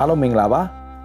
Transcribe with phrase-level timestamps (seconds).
[0.00, 0.60] အားလုံးမင်္ဂလာပါ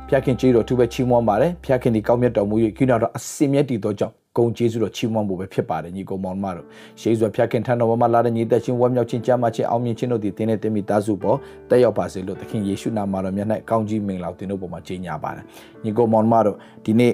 [0.09, 6.65] ဖျက်ခင်ကြီးတော်သူပဲချီးမွမ်းပါတယ်ဖျက်ခင်ဒီကောင်းမြတ်တော်မူ၍ကိနာတော်အစင်မြတ်တည်သောကြောင့်ဂုံကျေးဇူးတော်ချီးမွမ်းဖို့ပဲဖြစ်ပါတယ်ညီကောင်မောင်မတို့
[7.01, 11.37] ရှေးစွာဖျက်ခင်ထံတော်မှာလာတဲ့ညီသက်ချင်းဝမ်းမြောက်ခြင်းကြမ်းမှခြင်းအောင်မြင်ခြင်းတို့သည်တင်းနဲ့တင်းမိသားစုပေါ်
[11.69, 15.45] တက်ရောက်ပါစေလို့သခင်ယေရှုနာမတော်မြတ်၌ကောင်းကြီးမင်္ဂလာတင်တို့ပေါ်မှာကြေညာပါတယ်
[15.83, 17.13] ညီကောင်မောင်မတို့ဒီနေ့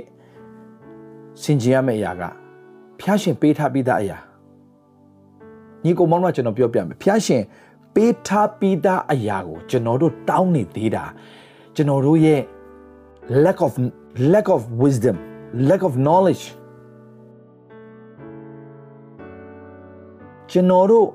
[1.44, 2.23] စင်ကြင်ရမယ့်အရာက
[3.00, 4.17] ဖျားရှင်ပေးထားပြီးသားအရာ
[5.84, 7.44] ညီကောင်မောင်မကျွန်တော်ပြောပြမယ်ဖျားရှင်
[7.95, 11.05] ပေးထားပြီးသားအရာကိုကျွန်တော်တို့တောင်းနေသေးတာ
[11.77, 12.41] ကျွန်တော်တို့ရဲ့
[13.45, 13.73] lack of
[14.34, 15.16] lack of wisdom
[15.70, 16.44] lack of knowledge
[20.52, 21.08] ကျွန်တော်တို့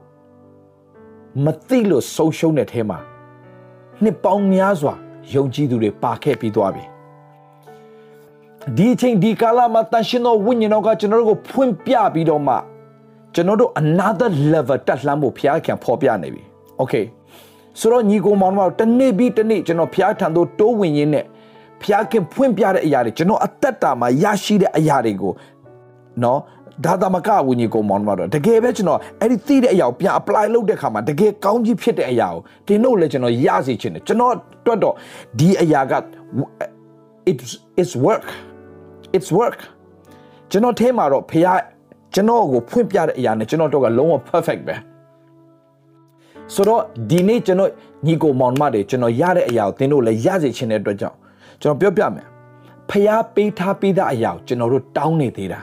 [1.44, 2.98] မသိလို့ဆုံးရှုံးတဲ့ထဲမှာ
[4.02, 4.94] နှစ်ပေါင်းများစွာ
[5.34, 6.84] ယုံကြည်သူတွေပါခဲ့ပြီးသွားပြီ
[8.76, 12.54] ဒီအချိန်ဒီကာလမှာတန်ရှင်သောဝိညာဉ်တော်ကကျွန်တော်တို့ကိုဖွင့်ပြပြီးတော့မှ
[13.34, 16.42] ကျွန်တော်တို့ another level တက်လှမ်းဖို့ဖျားခံဖော်ပြနေပြီ
[16.80, 17.04] okay
[17.80, 21.24] ဆိုတော့ညီကိုမောင်မောင်တနေ့ပြီးတနေ့ကျွန်တော်ဖျားထံသို့တိုးဝင်ရင်းနဲ့
[21.82, 25.32] ဖျားခင်ဖွင့်ပြတဲ့အရာတွေကျွန်တော်အသက်တာမှာရရှိတဲ့အရာတွေကို
[26.22, 26.40] နော်
[26.84, 34.34] ဒါသမကဝိညာဉ်ကိုမောင်းမှာတော့တကယ်ပဲကျွန်တော်အဲ့ဒီသိတဲ့အရာကိုပြန် apply လုပ်တဲ့ခါမှာတကယ်ကောင်းကြီးဖြစ်တဲ့အရာကိုတင်တို့လည်းကျွန်တော်ရစေချင်တယ်ကျွန်တော်
[34.66, 34.94] တွတ်တော့
[35.38, 35.92] ဒီအရာက
[37.30, 37.50] it's
[37.80, 38.26] it's work
[39.16, 39.58] it's work
[40.50, 41.60] ကျွန်တော်ထဲမှာတော့ဖခင်
[42.14, 44.74] ကျွန်တော်ကိုဖွင့်ပြတဲ့အရာနဲ့ကျွန်တော်တို့ကလုံးဝ perfect ပဲ
[46.54, 47.70] ဆိုတော့ဒီနေ့ကျွန်တော်
[48.06, 51.16] ညီကိုမောင်မတွေကျွန်တော်ရတဲ့အရာကိုသင်တို့လည်းရစေချင်တဲ့အတွက်ကြောင့်
[51.60, 52.26] ကျွန်တော်ပြောပြမယ်
[52.90, 55.60] ဖျားပေးထားပြီးသားအရာကိုကျွန်တော်တို့တောင်းနေသေးတာ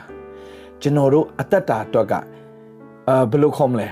[0.82, 2.12] ကျွန်တော်တို့အသက်တာအတွက်က
[3.08, 3.88] အဲဘယ်လိုခေါ်မလဲ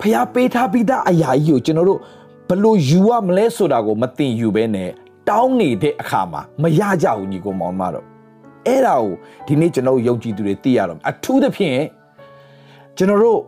[0.00, 2.00] ဖျားပေးထားပြီးသားအရာကြီးကိုကျွန်တော်တို့
[2.48, 4.90] ဘယ်လိုယူရမလဲဆိုတာကိုမသိယူဘဲနဲ့
[5.28, 8.04] တောင်းနေတဲ့အခါမှာမရကြဘူးညီကောင်မောင်မတော့
[8.66, 9.12] အဲ့ဒါကို
[9.46, 11.80] ဒီနေ့ကျွန်တော်ယုံကြည်သူတွေသိရတော့အထူးသဖြင့်
[12.96, 13.40] ကျွန်တော်တို့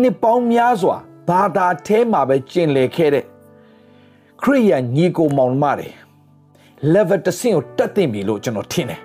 [0.00, 0.96] နှစ်ပေါင်းများစွာ
[1.30, 3.24] ဘာသာထဲမှာပဲကျင်လည်ခဲ့တဲ့
[4.42, 5.88] ခရိယန်ညီကိုမောင်မတွေ
[6.92, 9.00] level တစ်ဆင့်ကိုတက်တင်ပြီလို့ကျွန်တော်ထင်တယ်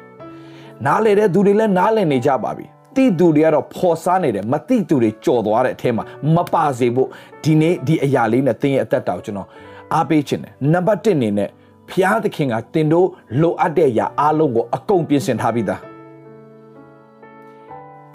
[0.86, 2.66] နားလေတဲ့သူတွေလည်းနားလည်နေကြပါပြီ
[2.96, 6.04] တိသူတွေကတော့ဖော်စားနေတယ်မတိသူတွေကြော်သွားတဲ့အထဲမှာ
[6.36, 7.10] မပါစေဖို့
[7.44, 9.48] ဒီနေ့ဒီအရာလေးနဲ့သင်ရဲ့အသက်တာကိုကျွန်တော်
[9.94, 11.50] အားပေးခြင်းတယ်နံပါတ်1အနေနဲ့
[11.90, 13.08] ဖျားသခင်ကတင်တို့
[13.42, 15.82] လိုအပ်တဲ့အရာအားလုံးကိုအကုန်ပြင်ဆင်ထားပြီးသား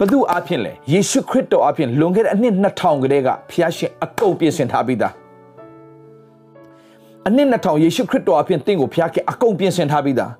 [0.12, 5.14] သူအဖြစ်လဲယေရှုခရစ်တော်အဖြစ်လွန်ခဲ့တဲ့အနှစ်2000ကတည်းကဖျားရှင်အကုန်ပြင်ဆင်ထားပြီးသား
[7.26, 10.32] အနှစ်2000ယေရှုခရစ်တော်အဖြစ်တင့်ကိုဖျားခင်အကုန်ပြင်ဆင်ထားပြီးသား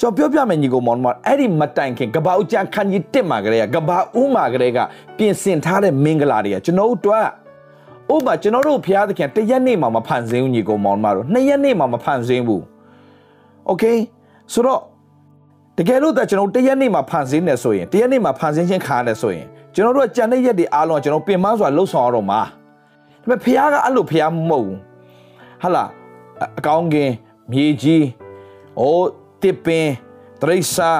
[0.00, 4.78] ကျွန်တော်ပြောပြမယ်ညီကောင်မောင်မအဲ့ဒီမတိုင်ခင်ကဘာဦးကျန်ခန်းကြီးတစ်မှာကလေးကကဘာဦးမှာကလေးက
[5.16, 7.28] ပြင်ဆင်ထားတဲ့မင်္ဂလာတွေကကျွန်တော်တို့တွက်
[8.14, 12.62] ဥပမာကျွန်တော်တို့ဘုရားသခင်တရက်နေ့မှမဖန်ဆင်းဘူးညီကောင်မောင်မတို့နှစ်ရက်နေ့မှမဖန်ဆင်းဘူး
[13.66, 13.84] โอเค
[14.52, 14.80] ဆိုတော့
[15.79, 22.41] တကယ်လို့ that ကျွန်တော်တရက်နေ့မှဖန်ဆင်းနေဆိုရင်တရက်နေ့မှဖန်ဆင်းခြင်းခါရတယ်ဆိုရင်ကျွန်တော်တို့ကကြံတဲ့ရက်တွေအားလုံးကျွန်တော်ပြင်မစွာလှုပ်ဆောင်ရတော့မှာ
[23.21, 24.79] ဒါပေမဲ့ဘုရားကအဲ့လိုဘုရားမဟုတ်ဘူး
[25.61, 25.89] ဟာလား
[26.59, 27.11] အကောင်းကင်
[27.51, 28.05] မြေကြီး
[28.79, 29.09] အိုး
[29.41, 29.87] တစ်ပင်
[30.41, 30.91] တရိษာ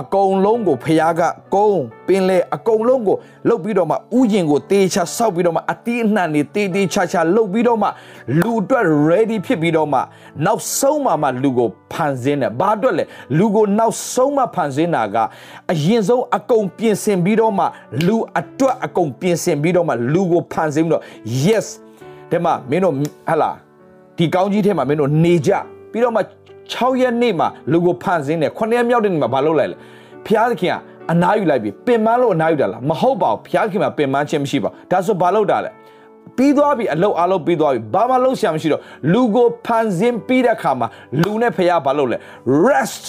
[0.00, 1.20] အကုန်လုံးကိုဖျားက
[1.54, 3.16] ကုန်းပင်လေအကုန်လုံးကို
[3.48, 7.88] လှုပ်ပြီးတော့မှဥယျင်ကိုတေးချဆောက်ပြီးတော့မှအတီးအနှံနေတေးတေးချချလှုပ်ပြီးတော့မှ
[8.40, 9.98] လူအတွက် ready ဖြစ်ပြီးတော့မှ
[10.44, 13.04] နောက်ဆုံးမှမှလူကိုဖန်ဆင်းတယ်ဘာအတွက်လဲ
[13.38, 15.16] လူကိုနောက်ဆုံးမှဖန်ဆင်းတာက
[15.72, 17.64] အရင်ဆုံးအကုန်ပြင်ဆင်ပြီးတော့မှ
[18.06, 21.04] လူအတွက်အကုန်ပြင်ဆင်ပြီးတော့မှလူကိုဖန်ဆင်းပြီးတော့
[21.44, 21.66] yes
[22.30, 22.94] တဲ့မှာမင်းတို့
[23.28, 23.50] ဟလာ
[24.16, 25.50] ဒီကောင်းကြီးထဲမှာမင်းတို့နေကြ
[25.92, 26.22] ပြီးတော့မှ
[26.70, 29.76] 6ရက်နေ့မှာလူကိုဖန်ဆင်းတယ်9ရက်မြောက်တဲ့နေ့မှာမလုပ်လိုက်လဲ
[30.26, 30.76] ဖျားသခင်က
[31.12, 35.70] အနားယူလိုက်ပြီပင်မလို့အနားယူတာလားမဟုတ်ပါဘူးဖျားခင်မှာပင်မခြင်းမရှိပါဘူးဒါဆိုဘာလုပ်တာလဲ
[36.36, 40.88] ပြီးသွားပြီအလုတ်အလုပ်ပြီးသွားပြီဘာမှလုပ်ဆရာမရှိတော့လူကိုဖန်ဆင်းပြီးတဲ့အခါမှာ
[41.22, 42.16] လူနဲ့ဖျားဘာလုပ်လဲ
[42.66, 43.06] rest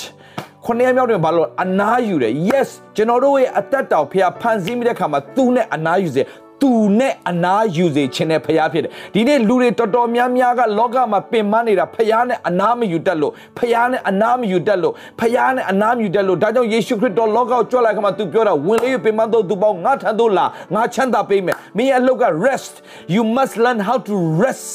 [0.66, 6.22] ခုနှစ်ရက်မြောက်တွင်ဘာလို့အနားယူတယ် yes ကျွန်တော်တို့ရဲ့အသက်တောင်ဖျားဖန်ဆင်းပြီးတဲ့အခါမှာသူနဲ့အနားယူစေ
[6.62, 22.73] သူနဲ့အနာယူစေခြင်းနဲ့ဖရားဖြစ်တယ်ဒီနေ့လူတွေတော်တော်များများကလောကမှာပင်ပန်းနေတာဖရားနဲ့အနာမယူတတ်လို့ဖရားနဲ့အနာမယူတတ်လို့ဖရားနဲ့အနာမယူတတ်လို့ဒါကြောင့်ယေရှုခရစ်တော်လောကကိုကြွလာခါမှာသူပြောတာဝင်လေးပင်ပန်းတော့သူပေါင်းငါထံသို့လာငါချမ်းသာပေးမယ်မင်းရဲ့အလုပ်က rest
[23.16, 24.70] you must learn how to rest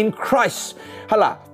[0.00, 0.62] in Christ
[1.10, 1.45] ဟာလား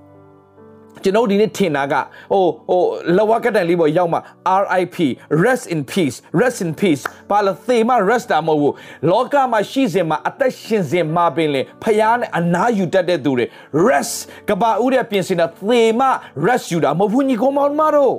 [1.05, 1.95] ကျွန်တော်ဒီနေ့ထင်တာက
[2.33, 2.83] ဟိုဟို
[3.17, 4.19] လဝကတန်လေးပေါ်ရောက်မှ
[4.63, 4.97] RIP
[5.45, 8.75] rest in peace rest in peace ဘာလို့သေမ rest တာမဟုတ်ဘူး
[9.11, 13.47] လောကမှာရှိစဉ်မှာအသက်ရှင်စဉ်မှာပင်လေဖျားနဲ့အနာယူတတ်တဲ့သူတွေ
[13.89, 14.17] rest
[14.49, 16.03] ကဘာဦးတဲ့ပြင်စင်တာသေမ
[16.47, 18.15] rest ယူတာမဟုတ်ဘူးညီကောင်မောင်မတို့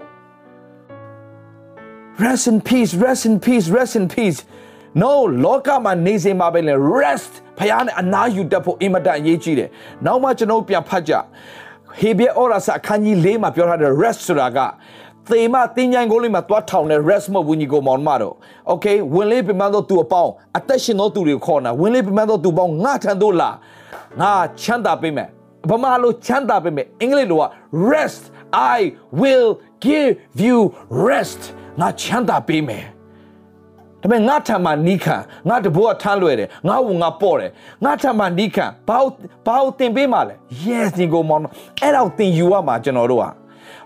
[2.23, 4.39] rest in peace rest in peace rest in peace
[5.01, 5.11] no
[5.45, 9.69] လောကမှာနေစဉ်မှာပဲလေ rest ဖျားနဲ့အနာယူတတ်ဖို့အင်မတန်အရေးကြီးတယ်
[10.05, 11.13] နောက်မှကျွန်တော်ပြန်ဖတ်ကြ
[11.99, 14.59] ဟေဘရဲဩရာစအခန်းကြီး၄မှာပြောထားတဲ့ rest ဆိုတာက
[15.29, 18.35] သေမတင်းញိုင်ကိုလေးမှာတွားထောင်တဲ့ rest မဟုတ်ဘူးညီကိုမောင်မတို့
[18.71, 23.49] okay ဝင်လေးပြမသောသူအပေါင်းအသက်ရှင်သောသူတွေခေါ်နာဝင်လေးပြမသောသူပေါင်းငါထံသို့လာ
[24.21, 24.31] ငါ
[24.61, 25.27] ချမ်းသာပေးမယ်
[25.69, 27.45] ဗမာလိုချမ်းသာပေးမယ်အင်္ဂလိပ်လိုက
[27.91, 28.23] rest
[28.75, 28.79] I
[29.21, 29.49] will
[29.85, 30.11] give
[30.45, 30.57] you
[31.09, 31.41] rest
[31.81, 32.85] ငါချမ်းသာပေးမယ်
[34.03, 35.17] ဒါပေမဲ့ငါထံမှာနီးခံ
[35.49, 37.51] ငါတဘောကထမ်းလွယ်တယ်ငါ့ကိုငါပေါ့တယ်
[37.83, 39.11] ငါထံမှာနီးခံဘာလို့
[39.45, 40.35] ဘာလို့တင်ပေးမှာလဲ
[40.65, 41.41] yes ဒီကိုမောင်
[41.81, 43.25] အဲ့တော့တင်ယူရမှာကျွန်တော်တို့က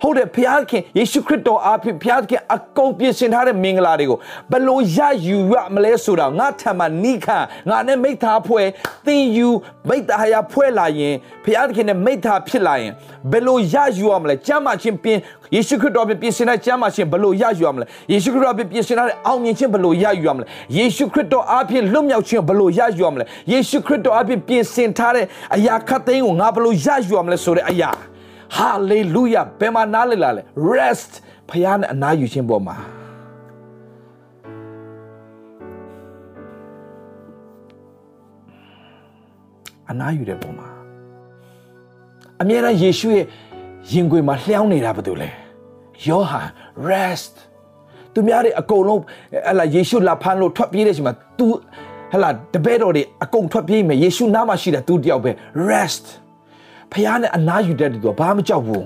[0.01, 4.17] ဟုတ်တယ်ဘုရားခင်ယေရှုခရစ်တော်အားဖြင့်ဘုရားခင်အကုန်ပြင်ဆင်ထားတဲ့မင်္ဂလာတွေကို
[4.51, 7.27] ဘယ်လိုရယူရမလဲဆိုတာငါထံမှာနိခ
[7.69, 8.67] ငါနဲ့မိသားဖွဲ့
[9.05, 9.49] သင်ယူ
[9.89, 11.13] မိသားရဖွဲ့လာရင်
[11.43, 12.91] ဘုရားခင်နဲ့မိသားဖြစ်လာရင်
[13.31, 15.17] ဘယ်လိုရယူရမလဲကျမ်းမာခြင်းပြင်
[15.55, 20.45] ယေရှုခရစ်တော်ပြင်ဆင်တဲ့ကျမ်းမာခြင်းဘယ်လိုရယူရမလဲယေရှုခရစ်တော်ပြင်ဆင်တဲ့အောင်မြင်ခြင်းဘယ်လိုရယူရမလဲ
[20.77, 25.25] ယေရှုခရစ်တော်အားဖြင့်လွတ်မြောက်ခြင်းဘယ်လိုရယူရမလဲယေရှုခရစ်တော်အားဖြင့်ပြင်ဆင်ထားတဲ့
[25.55, 27.91] အရာခတ်သိမ်းကိုငါဘယ်လိုရယူရမလဲဆိုတဲ့အရာ
[28.55, 30.41] ဟာလေလုယာဘယ်မှာနားလည်လာလဲ
[30.73, 31.11] rest
[31.49, 32.75] ဖခင်နဲ့အနားယူခြင်းပေါ်မှာ
[39.91, 40.67] အနားယူတဲ့ပုံမှာ
[42.41, 43.25] အမြဲတမ်းယေရှုရဲ့
[43.91, 45.29] ရင်ခွင်မှာလျှောင်းနေတာဘာလို့လဲ
[46.07, 46.47] ယောဟန်
[46.89, 47.35] rest
[48.13, 51.47] သူများတွေအကုန်လုံးဟလာယေရှုလာဖမ်းလို့ထွက်ပြေးတဲ့အချိန်မှာ तू
[52.11, 55.31] ဟလာတပည့်တော်တွေအကုန်ထွက်ပြေးမယ်ယေရှုနားမှာရှိတဲ့ तू တယောက်ပဲ
[55.69, 56.05] rest
[56.91, 58.85] ဖခင်နဲ့အနားယူတတ်တဲ့သူကဘာမှကြောက်ဘူး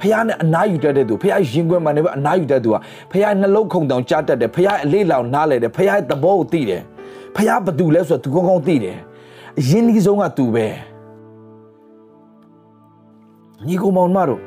[0.00, 2.76] ဖခင်နဲ့အနားယူတတ်တဲ့သူဖခင်ရင်ခွင်မှာနေပဲအနားယူတတ်တဲ့သူက
[3.10, 6.82] ဖခင်နှလုံးခုန်တောင်ကြားတတ်တယ်ဖခင်အလေးလောင်နားလဲတယ်ဖခင်ရဲ့သဘောကိုသိတယ်
[7.36, 8.96] ဖခင်ဘာတူလဲဆိုတော့သူကောင်းကောင်းသိတယ်
[9.60, 10.66] အရင်ဒီဆုံးကသူပဲ
[13.66, 14.40] ညီကောင်မောင်မတို့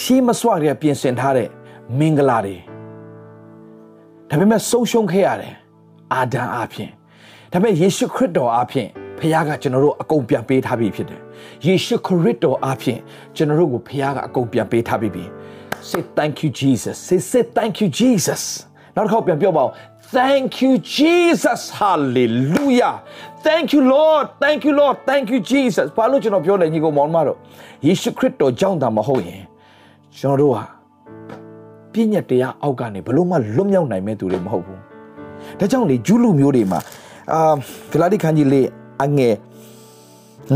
[0.00, 1.48] ရှေးမစွရတဲ့ပြင်ဆင်ထားတဲ့
[1.98, 2.56] မင်္ဂလာတွေ
[4.28, 5.54] ဒါပေမဲ့ဆုံးရှုံးခဲ့ရတယ်
[6.12, 6.90] အာဒံအဖြစ်
[7.52, 8.88] ဒါပေမဲ့ယေရှုခရစ်တော်အဖြစ်
[9.20, 11.20] ဖခင်ကကျွန်တော်တို့အကုန်ပြန်ပေးထားပြီဖြစ်တယ်
[11.66, 13.00] ယေရှုခရစ်တော်အားဖြင့်
[13.36, 15.24] ကျွန်တော်တို့ကိုဖခင်ကအကုန်ပြန်ပေးထားပြီပြီ
[15.90, 18.42] say thank you jesus say say thank you jesus
[18.96, 19.70] နောက်တစ်ခေါက်ပြန်ပြောပါဦး
[20.16, 22.94] thank you jesus hallelujah
[23.46, 27.36] thank you lord thank you lord thank you jesus ဘာလို့ကျွန်တော်ပြောလဲညီကောင်မောင်မတို့
[27.86, 29.42] ယေရှုခရစ်တော်ကြောင့်တာမဟုတ်ရင်
[30.18, 30.64] ကျွန်တော်တို့ဟာ
[31.92, 34.80] ပြည့်ညတ်တရားအောက်ကနေဘလို့မှလွတ်မြောက်နိုင်မဲ့သူတွေမဟုတ်ဘူး
[35.58, 36.80] ဒါကြောင့်လေဂျူးလူမျိုးတွေမှာ
[37.32, 37.54] အာ
[37.92, 38.66] ဂလာတိခန်းကြီးလေး
[39.02, 39.34] အငယ်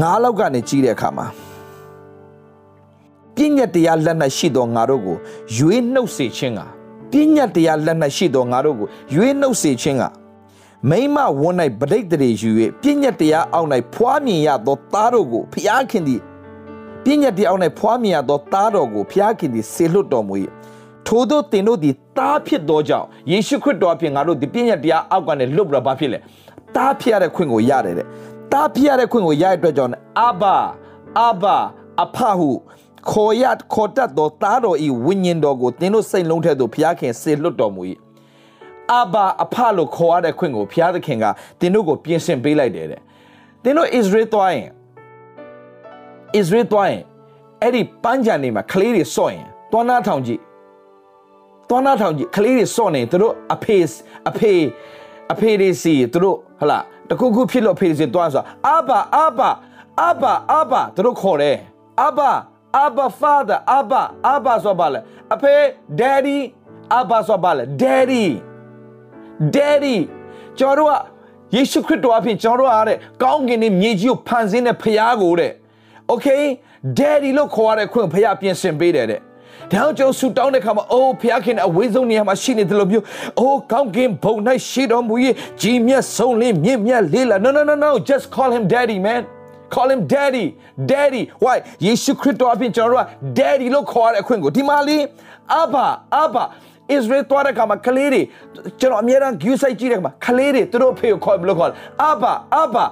[0.01, 1.27] ငါးလောက်ကနေကြီးတဲ့အခါမှာ
[3.35, 5.17] ပြည့်ညတ်တရားလက်နက်ရှိသောငါတို့ကို
[5.57, 6.61] ရွေးနှုတ်စေခြင်းက
[7.11, 10.05] ပြည့်ညတ်တရားလက်နက်ရှိသောငါတို့ကိုရွေးနှုတ်စေခြင်းက
[10.91, 12.51] မိမဝန်း၌ဗဒိတ်တရေယူ၍
[12.83, 16.21] ပြည့်ညတ်တရားအောက်၌ဖွားမြင်ရသောသားတို့ကိုဖျားခင်သည်
[17.05, 20.35] ပြည့်ညတ်တရားအောက်၌ဖွားမြင်ရသောသားတော်ကိုဖျားခင်သည်ဆေလွတ်တော်မူ၏
[21.07, 26.19] ထို့သောတင်တို့သည်သားဖြစ်သောကြောင့်ယေရှုခရစ်တော်အဖြစ်ငါတို့ဒီပြည့်ညတ်တရားအောက်ကနေလွတ်ပြီးတော့ဘာဖြစ်လဲ
[26.77, 28.07] သားဖြစ်ရတဲ့ခွင့်ကိုရတယ်တဲ့
[28.53, 30.57] တားပြရတဲ့ခွင့်ကိုရတဲ့အတွက်ကြောင့်အာဘာ
[31.19, 31.57] အာဘာ
[32.03, 32.51] အဖဟု
[33.11, 33.45] ခေါ်ရ
[33.75, 37.83] ခေါ်တတ်သောသားတော်ဤဝိညာဉ်တော်ကိုသင်တို့စိတ်လုံးထဲသို့ဘုရားခင်စေလွတ်တော်မူ၏
[38.93, 41.25] အာဘာအဖလို့ခေါ်ရတဲ့ခွင့်ကိုဘုရားသခင်က
[41.61, 43.01] သင်တို့ကိုပြင်ဆင်ပေးလိုက်တယ်တဲ့
[43.63, 47.03] သင်တို့ဣသရေလသွားရင်ဣသရေလသွားရင်
[47.63, 50.41] အဲ့ဒီပန်းကြံနေမှာကလေးတွေစော့ရင်သွားနာထောင်ကြည့်
[51.69, 53.77] သွားနာထောင်ကြည့်ကလေးတွေစော့နေသူတို့အဖေ
[54.29, 54.53] အဖေ
[55.33, 56.79] အဖေတွေစီသူတို့ဟလာ
[57.09, 59.51] တခုခုဖြစ်လို့ဖေးစီသွားဆိုအာဘာအာဘာ
[60.01, 61.57] အာဘာအာဘာတို့ခေါ်တယ်
[62.03, 62.31] အာဘာ
[62.77, 65.01] အာဘာ father အာဘာအာဘာဆိုပါလေ
[65.35, 65.55] အဖေ
[66.01, 66.39] daddy
[66.95, 68.27] အာဘာဆိုပါလေ daddy
[69.55, 69.97] daddy
[70.59, 70.99] ကျွန်တော်တို့
[71.53, 75.53] ကယေရှုခရစ်တော်အဖြစ်ကျွန်တော်တို့အားတဲ့ကောင်းကင်နဲ့မြေကြီးကိုဖန်ဆင်းတဲ့ဖခင်ကိုတဲ့
[76.11, 76.43] okay
[76.99, 79.21] daddy လို့ခေါ်ရတဲ့ခွင့်ဖခင်ပြင်ဆင်ပေးတယ်တဲ့
[79.73, 83.05] ဒါကြောင့်ဆူတောင်းတဲ့ခါမှာအိုးဖခင်အဝေးဆုံးနေရာမှာရှိနေတယ်လို့မျိုး
[83.41, 84.35] အိုးကောင်းကင်ဘုံ၌
[84.69, 85.15] ရှိတော်မူ၏
[85.61, 89.23] ကြီးမြတ်ဆုံးလင်းမြင့်မြတ်လေးလာ no no no no just call him daddy man
[89.75, 90.47] call him daddy
[90.91, 93.07] daddy why ယေရှုခရစ်တော်အပြင်ကျွန်တော်တို့က
[93.39, 95.03] daddy လို့ခေါ်ရတဲ့အခွင့်ကိုဒီမှာလေး
[95.63, 95.87] abba
[96.23, 96.45] abba
[96.97, 98.23] Israel သွားတဲ့ခါမှာကလေးတွေ
[98.81, 101.75] ကျွန်တော်အများအား view site ကြည့်တဲ့ခါမှာကလေးတွေသူတို့အဖေကိုခေါ်ဘယ်လိုခေါ်လဲ
[102.11, 102.85] abba abba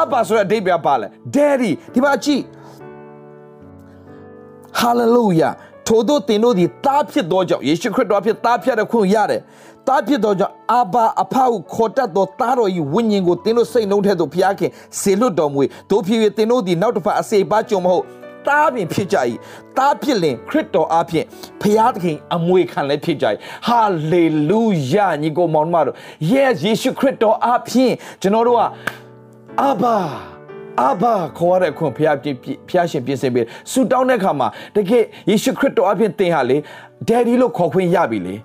[0.00, 1.06] abba ဆိုတဲ့အဓိပ္ပာယ်ပါလဲ
[1.36, 2.42] daddy ဒီမှာကြည့်
[4.80, 5.52] hallelujah
[5.86, 9.40] ထို့သောသင်တို့သည်တားဖြစ်သောကြောင့်ယေရှုခရစ်တော်ဖြစ်တားဖြစ်တဲ့ခွင့်ရတယ်
[9.88, 18.04] တားဖြစ်သောကြောင့်အာဘာအဖဟုခေါ်တတ်သောတားတော်၏ဝိညာဉ်ကိုသင်တို့စိတ်နှုံးထဲသို့ဖျားခင်ဆေလွတ်တော်မူ၏တို့ဖြစ်၍သင်တို့သည်နောက်တစ်ဖက်အစေပါကြုံမဟုတ်
[18.48, 19.16] တားပင်ဖြစ်ကြ၏
[19.78, 21.26] တားဖြစ်လင်ခရစ်တော်အားဖြင့်
[21.62, 23.26] ဖျားသခင်အမွေခံလည်းဖြစ်ကြ၏
[23.66, 24.62] ဟာလေလု
[24.92, 25.96] ယာညီကိုမောင်မတို့
[26.30, 28.62] yes ယေရှုခရစ်တော်အားဖြင့်ကျွန်တော်တို့က
[29.60, 29.96] အာဘာ
[30.81, 32.27] အာဘာခေါ်ရတဲ့ခွန်ဖျားပြ
[32.69, 36.57] ဖျားရှင်ပြင်ဆင်ပေးဆူတောင်းတဲ့ခါမှာတကယ်ယေရှုခရစ်တော်အပြင်သင်ဟာလေ
[37.07, 38.35] ဒယ်ဒီလို့ခေါ်ခွင့်ရပြီလေ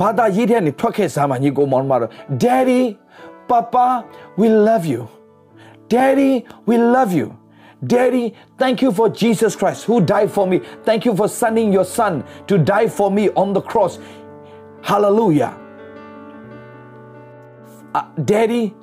[0.00, 2.10] ဘာသာရေးတဲ့နေထွက်ခဲ့စားမှညီကိုမောင်မတော်
[2.42, 2.82] Daddy
[3.50, 3.86] Papa
[4.40, 5.02] we love you
[5.92, 6.32] Daddy
[6.68, 7.28] we love you
[7.86, 10.60] Daddy, thank you for Jesus Christ who died for me.
[10.84, 13.98] Thank you for sending your son to die for me on the cross.
[14.82, 15.52] Hallelujah.
[17.94, 18.74] Uh, Daddy,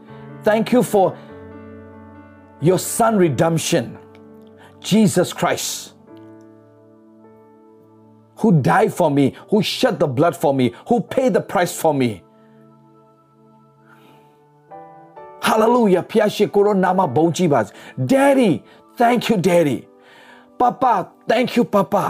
[0.43, 1.17] thank you for
[2.67, 3.85] your son redemption
[4.89, 5.93] Jesus Christ
[8.39, 11.93] who died for me who shed the blood for me who paid the price for
[12.01, 12.11] me
[15.47, 17.59] hallelujah ဖျားရှိကိုရောနာမဘုန်းကြီးပါ
[18.11, 18.51] daddy
[18.99, 19.77] thank you daddy
[20.59, 20.93] papa
[21.29, 22.05] thank you papa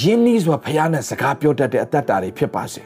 [0.00, 2.82] ယင်းနည်းစွာဖခင်နဲ့စကားပြောတတ်တဲ့အသက်တာတွေဖြစ်ပါစေ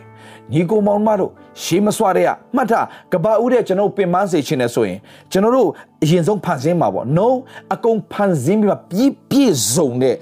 [0.53, 4.99] ညီကိုမောင်မတို့ရှေးမစွာတဲ့ကမှတ်ထားကဘာဦးတဲ့ကျွန်တော်ပင်မစေခြင်းနဲ့ဆိုရင်
[5.31, 5.69] ကျွန်တော်တို့
[6.03, 7.27] အရင်ဆုံးဖန်ဆင်းမှာပေါ့ no
[7.73, 10.15] အကုန်ဖန်ဆင်းပြီးမှပြည့်ပြည့်စုံတဲ့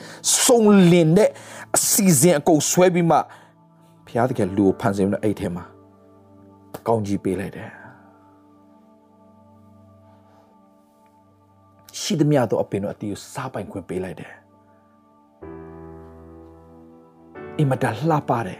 [0.43, 0.60] စုံ
[0.91, 1.29] လင်တဲ့
[1.75, 3.17] အစီအစဉ်အကုန်ဆွဲပြီးမှ
[4.05, 5.65] ဘုရားသခင်လူကိုဖန်ဆင်းပြီးတော့အဲ့ထဲမှာ
[6.88, 7.69] ကောင်းကြီးပေးလိုက်တယ်
[12.00, 14.31] ရှိသမျှသောအပင်တို့အတီးကိုစားပိုင်ခွင့်ပေးလိုက်တယ်
[17.57, 18.60] အင်မတန်လှပတယ်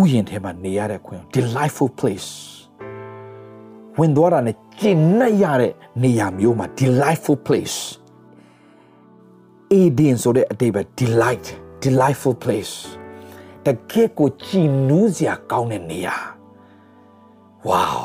[0.00, 2.30] ဥယျာဉ်ထဲမှာနေရတဲ့ခွင့် delightful place
[3.98, 5.72] ဝင်သွားတာနဲ့ကျင့်နဲ့ရတဲ့
[6.02, 7.78] နေရာမျိုးမှာ delightful place
[9.80, 11.46] Eden ဆိုတဲ့အတိတ်ပဲ delight
[11.82, 12.74] delightful place
[13.66, 16.16] တကယ်ကိုကြည်နူးစရာကောင်းတဲ့နေရာ
[17.68, 18.02] wow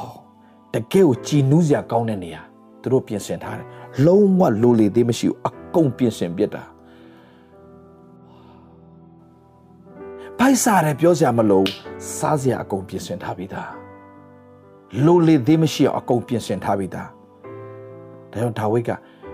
[0.73, 2.41] တကယ်ကိုကြည်နူးစရာကောင်းတဲ့နေရာ
[2.81, 3.67] သူတို့ပြင်ဆင်ထားတယ်
[4.05, 6.63] လုံးဝလိုလေသေးမရှိဘူးအကုန်ပြင်ဆင်ပြစ်တာ
[10.47, 11.63] ဖိုက်စားတယ်ပြောစရာမလို
[12.17, 13.71] စားစရာအကုန်ပြင်ဆင်ထားပြီးသား
[15.05, 17.09] လိုလေသေးမရှိအောင်အကုန်ပြင်ဆင်ထားပြီးသား
[18.31, 18.91] ဒါကြောင့်ဒါဝိဒ်က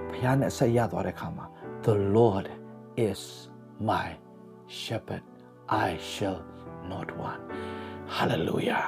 [0.09, 1.45] ဘုရားနဲ့ဆက်ရသွားတဲ့အခါမှာ
[1.85, 2.47] The Lord
[3.09, 3.21] is
[3.89, 4.07] my
[4.81, 5.23] shepherd
[5.85, 6.39] I shall
[6.91, 7.41] not want
[8.15, 8.85] hallelujah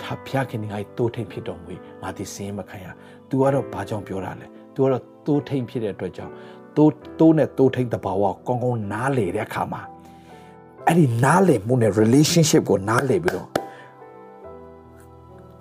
[0.00, 2.86] ထာဖျားခင်ငါ့တိုးထိန်ဖြစ်တော်မူငါဒီစင်းမခံရ
[3.28, 6.32] तू ကတော့ဘာကြောင့်ပြောတာလဲ तू ကတော့တိုးထိန်ဖြစ်တဲ့အတွက်ကြောင့်
[6.76, 9.82] တိုးတိုးနဲ့တိုးထိန်တဘာဝကောင်းကောင်းနားလေတဲ့အခါမှာ
[10.87, 13.47] အဲ့ဒီနားလေမှုနဲ့ relationship ကိုနားလေပြီးတော့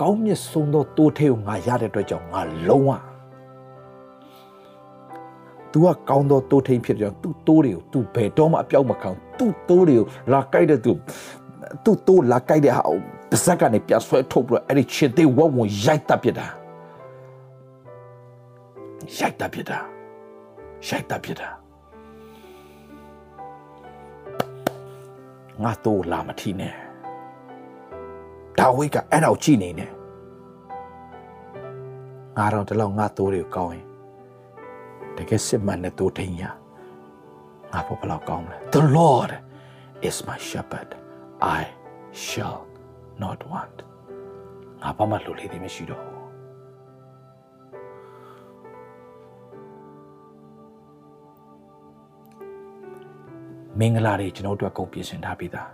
[0.01, 2.91] ကောင်းမြတ်ဆုံးသောတိုးထိန်ကိုငါရတဲ့အတွက်ကြောင့်ငါလုံးဝ
[5.73, 10.93] तू ကကောင်းသောတိုးထိန်ဖြစ်တဲ့ကြောင့် तू တိုးတွေကို तू ဘယ်တော့မှအပြောက်မခံ तू တိုးတွေကိုလာကြိုက်တဲ့ तू
[11.85, 12.83] तू တိုးလာကြိုက်တဲ့ဟာ
[13.31, 16.47] ပါဇက်ကနေပြဆွဲထုတ်ပြီးတော့အဲ့ဒီခြေသေးဝက်ဝင်ရိုက်တပ်ပြတာ
[19.19, 19.79] ရိုက်တပ်ပြတာ
[20.89, 21.56] ရိုက်တပ်ပြတာ
[25.64, 26.74] ငါတို့လာမထီနဲ့
[28.60, 29.88] ဒါဝိဒ်ကအဲ့တော့ကြည့်နေနေ
[32.38, 33.86] ငါတော့တလောက်ငါတို့တွေကိုကောင်းရင်
[35.18, 36.44] တကယ်စစ်မှန်တဲ့တို့ထိန်ရ
[37.72, 39.32] ငါဖို့ဘယ်လောက်ကောင်းမလဲ The Lord
[40.08, 40.90] is my shepherd
[41.60, 41.62] I
[42.28, 42.62] shall
[43.24, 43.78] not want
[44.82, 46.17] ငါဘာမှလိုလေးသေးမရှိတော့ဘူး
[53.81, 55.69] မင်္ဂလာတွေကျွန်တော်တို့အကုန်ပြင်ဆင်ထားပြီးသား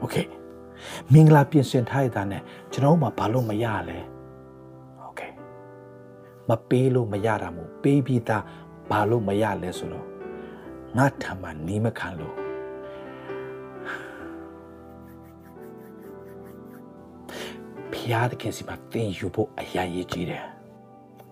[0.00, 0.16] โอเค
[1.12, 3.98] မင်္ဂလာပြင်ဆင်ထားရတာနဲ့ကျွန်တော်မှဘာလို့မရလဲ
[5.02, 5.20] โอเค
[6.48, 8.42] မပေးလို့မရတာမို့ပေးပြီးသား
[8.90, 10.06] ဘာလို့မရလဲဆိုတော့
[10.96, 12.34] ငါထံမှာနီးမခံလို့
[17.92, 20.44] ဖျားသခင်စီမှာသင်ယူဖို့အရာရေးကြီးတယ်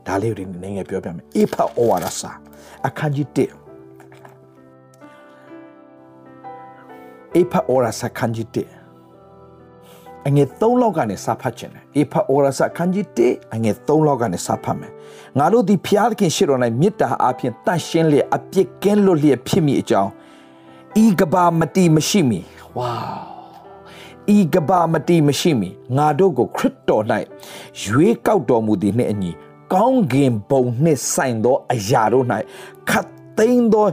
[0.06, 2.32] ဒါလေးတွေနည်းငယ်ပြောပြမယ်အေဖာဩဝါဒစာ
[2.87, 3.65] အခန်းကြီး1
[7.38, 8.63] အေဖာဩရာစခန်းကြီးတေ
[10.27, 14.91] အငယ်3လောက်ကနေစဖတ်ခြင်းတယ်အေဖာဩရာစခန်းကြီးတေအငယ်3လောက်ကနေစဖတ်မယ်
[15.38, 20.12] ငါတို့ဒီဖျားသခင်ရှိတော်၌မေတ္တာအပြင်တန့်ရှင်းလျက်အပြစ်ကင်းလွတ်လျက်ဖြစ်မိအကြောင်း
[21.03, 22.39] ဤကဘာမတီမရှိမီ
[22.77, 22.91] ဝါ
[24.38, 27.03] ဤကဘာမတီမရှိမီငါတို့ကိုခရစ်တော်၌
[27.82, 29.32] ရွေးကောက်တော်မူသည်နှင့်အညီ
[29.74, 32.25] ကောင်းကင်ဘုံနှင့်ဆိုင်သောအရာတို့၌
[32.89, 33.88] ခတ်သိမ်းသော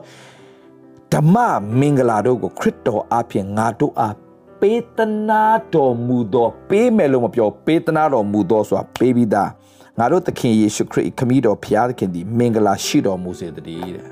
[1.14, 1.37] ဓမ္မ
[1.80, 4.16] မင်္ဂလာတို့ကိုခရစ်တော်အားဖြင့်ငါတို့အား
[4.61, 5.42] ပေးသနာ
[5.75, 9.50] တော်မူသောပေးမယ်လို့မပြောပေးသနာတော်မူသောဆိုတာပေးပြီးသား
[9.99, 14.09] ငါတို့သခင်ယေရှုခရစ်ခမည်းတော်ဖျားသခင်သည်မင်္ဂလာရှိတော်မူစေတည်းတဲ့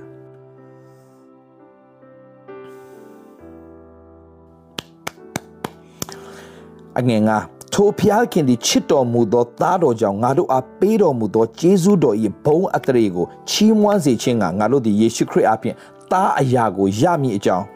[6.99, 7.38] အငယ်ငါ
[7.75, 15.75] ထိုဖျားခင်သည်ချစ်တော်မူသောသားတော်ကြောင့်ငါတို့အားပေးတော်မူသောကျေးဇူးတော်၏ဘုန်းအတရေကိုချီးမွမ်းစေခြင်းကငါတို့သည်ယေရှုခရစ်အပြင်
[16.12, 17.66] သားအရာကိုရမည်အကြောင်း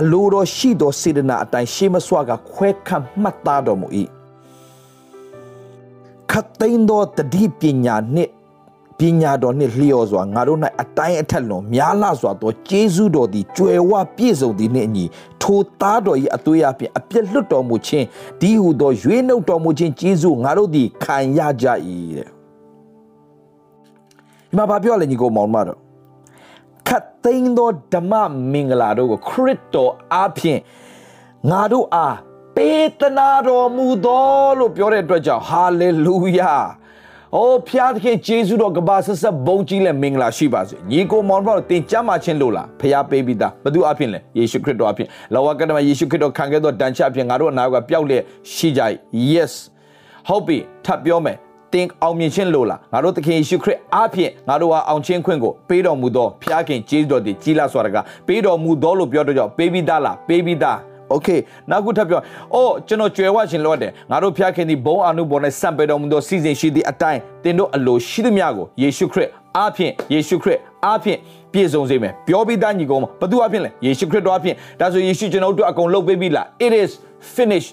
[0.00, 3.88] အလိုတော်ရှိသောစေတနာအတိုင်းရှေးမစွာကခွဲခန့်မှတ်သားတော်မူ၏
[6.30, 8.32] ခတ်သိမ်းသောတတိပညာနှင့်
[8.98, 15.04] ပညာတော်နှင့်လျော်စွာငါတို့၌အတိုင်းအထက်လွန်များလာစွာသောကျေးဇူးတော်သည်ကြွယ်ဝပြည့်စုံသည်နှင့်အညီ
[15.42, 18.06] ထိုသားတော်၏အသွေးအပြင်အပြစ်လွတ်တော်မူခြင်း
[18.40, 21.66] ဒီဟုသောရွေးနှုတ်တော်မူခြင်းကျေးဇူးငါတို့သည်ခံရကြ၏
[22.16, 22.28] တဲ့
[24.48, 25.83] ဒီမှာဘာပြောလဲညီကိုမောင်မတော်
[26.88, 28.12] ခတ်သိမ်းသောဓမ္မ
[28.52, 30.60] မင်္ဂလာတို့ကိုခရစ်တော်အားဖြင့်
[31.50, 32.16] ငါတို့အား
[32.56, 36.56] ပေးသနာတော်မူသောလို့ပြောတဲ့အတွက်ကြောင့်ဟာလေလုယာ
[37.36, 48.22] အိုးဖျားသခင်ဂျေဇုတော်ကဘာဆက်ဆက်ဘုံကြီးလဲမင်္ဂလာရှိပါစေညီကိုမောင်တို့တင်ကြမ်းမှချင်းလို့လားဖျားပေးပြီးသားဘသူအဖြစ်လဲယေရှုခရစ်တော်အဖြစ်လောကကတမယေရှုခရစ်တော်ခံခဲ့သောတန်ချအဖြစ်ငါတို့အနာကပျောက်လျက်
[48.54, 48.82] ရှိကြ
[49.32, 49.52] yes
[50.28, 51.36] ဟုတ်ပြီထပ်ပြောမယ်
[51.73, 57.97] တင်အောင်မြင်ခြင်းလို့လားငါတို့သခင်ယေရှုခရစ်အားဖြင့်ငါတို့ဟာအောင်ခြင်းခွင့်ကိုပေးတော်မူသောဖျားခင်ဂျေဇုတော်တည်ကြီးလာဆိုတာက
[58.27, 60.77] ပေးတော်မူသောလို့ပြောတော့ကြောင့်ပေးပြီးသားလားပေးပြီးသား
[61.09, 61.27] โอเค
[61.69, 62.21] နောက်ခုထပ်ပြော
[62.53, 71.17] အိုးကျွန်တော်ကြွယ်ဝခြင်းလို့တယ်ငါတို့ဖျားခင်ဒီဘုံအနုဘောနဲ့စံပေတော်မူသောစီစဉ်ရှိသည့်အတိုင်းတင်တို့အလိုရှိသမျှကိုယေရှုခရစ်အားဖြင့်ယေရှုခရစ်အားဖြင့်
[71.53, 76.89] ပြည့်စုံစေမယ်ပြောပြီးသားညီကောင်ဘသူအားဖြင့်လဲယေရှုခရစ်တော်အားဖြင့်ဒါဆိုယေရှုကျွန်တော်တို့အကုန်လုပ်ပေးပြီလား it is
[77.35, 77.71] finished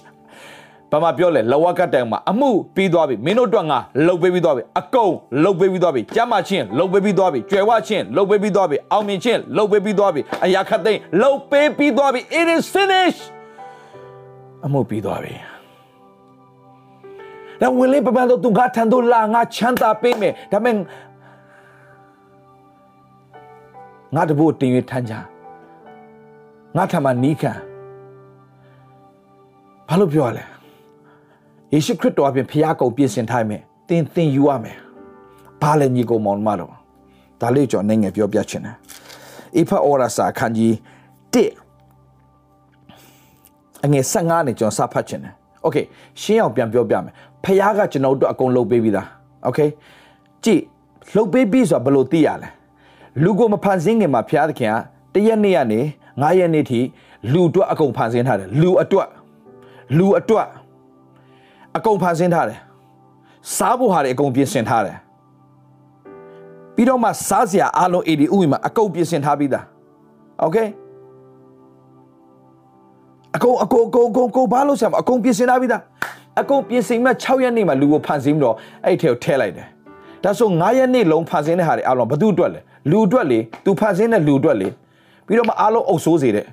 [0.92, 13.22] ဘာမှပြောလဲလဝကတန်မှာအမှုပြီးသွားပြီမင်းတို့အတွက်ငါလှုပ်ပေးပြီးသွားပြီအကုန်လှုပ်ပေးပြီးသွားပြီကြမ်းမချင်းလှုပ်ပေးပြီးသွားပြီကြွယ်ဝချင်းလှုပ်ပေးပြီးသွားပြီအောင်မြင်ချင်းလှုပ်ပေးပြီးသွားပြီအရာခတ်သိမ်းလှုပ်ပေးပြီးသွားပြီ it is finished
[14.64, 15.34] အမှုပြီးသွားပြီ
[17.60, 20.74] ဒါဝင်လေပပန်တော့သူငါထန်တော့လာငါချမ်းသာပေးမယ်ဒါမဲ့
[24.14, 25.14] ငါတဘို့တင်ရထမ်းကြ
[26.76, 27.52] ငါထမနီးခံ
[29.88, 30.44] ဘာလို့ပြောရလဲ
[31.73, 34.77] ယေရှုခရစ်တော်အပြင်ဖျားကုန်ပြင်ဆင်ထားမယ်တင်သင်ယူရမယ်
[35.61, 36.73] ဘာလဲညီကောင်မောင်မတော်
[37.41, 38.75] ဒါလေးကြောင့်နိုင်ငံပြောပြချင်တယ်
[39.57, 40.71] အိဖာအော်ရာစာခန်းကြီး
[41.33, 41.45] 1
[43.85, 45.77] အငယ်15နဲ့ကျွန်တော်စဖတ်ချင်တယ်โอเค
[46.21, 47.13] ရှင်းအောင်ပြန်ပြောပြမယ်
[47.43, 49.07] ဖះကကျွန်တော်တို့အကုန်လုပ်ပေးပြီးသား
[49.45, 49.59] โอเค
[50.43, 50.61] ကြည့်
[51.15, 52.49] လုပ်ပေးပြီးဆိုတာဘယ်လိုသိရလဲ
[53.23, 54.71] လူကိုမဖန်ဆင်းခင်မှာဖះသခင်
[55.13, 55.79] ကတရက်နေ့ကနေ
[56.11, 56.79] 9ရက်နေ့ထိ
[57.33, 59.07] လူအတွက်အကုန်ဖန်ဆင်းထားတယ်လူအတွက်
[59.97, 60.47] လူအတွက်
[61.77, 62.59] အကုန်ဖန်ဆင်းထားတယ်
[63.55, 64.97] စားဖို့ဟာတွေအကုန်ပြင်ဆင်ထားတယ်
[66.75, 69.65] ပြီးတော့မှစားစရာအလုံး AD ဥယျာဉ်မှာအကုန်ပြင်ဆင်ထားပြီးသား
[70.41, 70.57] โอเค
[73.35, 75.81] အကုန်အကုန်အကုန်အကုန်အကုန်ဘာလို့ဆရာမအကုန်ပြင်ဆင်ထားပြီးသား
[76.41, 79.67] အကုန်ပြင်ဆင်မဲ့6ရက်နေ့မှာလူကိုဖန်ဆင်းပြီးတော့အဲ့ထဲကိုထည့်လိုက်တယ်
[80.23, 82.59] ဒါဆို9ရက်နေ့လုံးဖန်ဆင်းတဲ့ဟာတွေအလုံးဘသူအတွက်လဲ
[82.91, 84.67] လူအတွက်လေသူဖန်ဆင်းတဲ့လူအတွက်လေ
[85.25, 86.45] ပြီးတော့မှအလုံးအုပ်ဆိုးစေတဲ့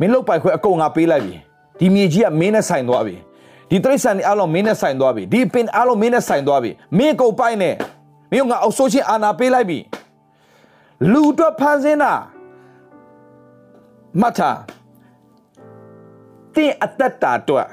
[0.00, 1.34] မင်းလုတ်ပိုက်ခွဲအကုန်ငါပေးလိုက်ပြီ
[1.78, 3.16] ဒီမြေကြီးကမင်းနဲ့ဆိုင်သွားပြီ
[3.71, 7.75] ဒီတိရစ္ဆာန်တွေအလုံးမင်းနဲ့ဆိုင်သွားပြီဒီပင်အလုံးမင်းနဲ့ဆိုင်သွားပြီမင်းကုန်ပိုက်နဲ့
[8.31, 9.79] မင်းကငါအုပ်ဆိုးချင်းအာနာပေးလိုက်ပြီ
[11.11, 12.13] လူအတွက်ဖန်ဆင်းတာ
[14.21, 14.51] မတ်တာ
[16.55, 17.67] တင်းအသက်တာအတွက်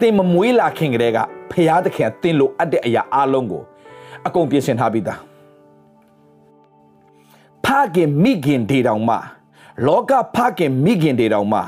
[0.00, 1.18] တင်းမမွေးလာခင်ကတည်းက
[1.50, 3.62] ဖရာသခင်တင်းလို့အပ်တဲ့အရာအလုံးကို
[4.26, 5.18] အကုန်ပြင်ဆင်ထားပြီးသား
[7.64, 9.16] ဖခင်မိခင်ဒေတောင်မှ
[9.86, 11.60] လောကဖခင်မိခင်ဒေတောင်မှ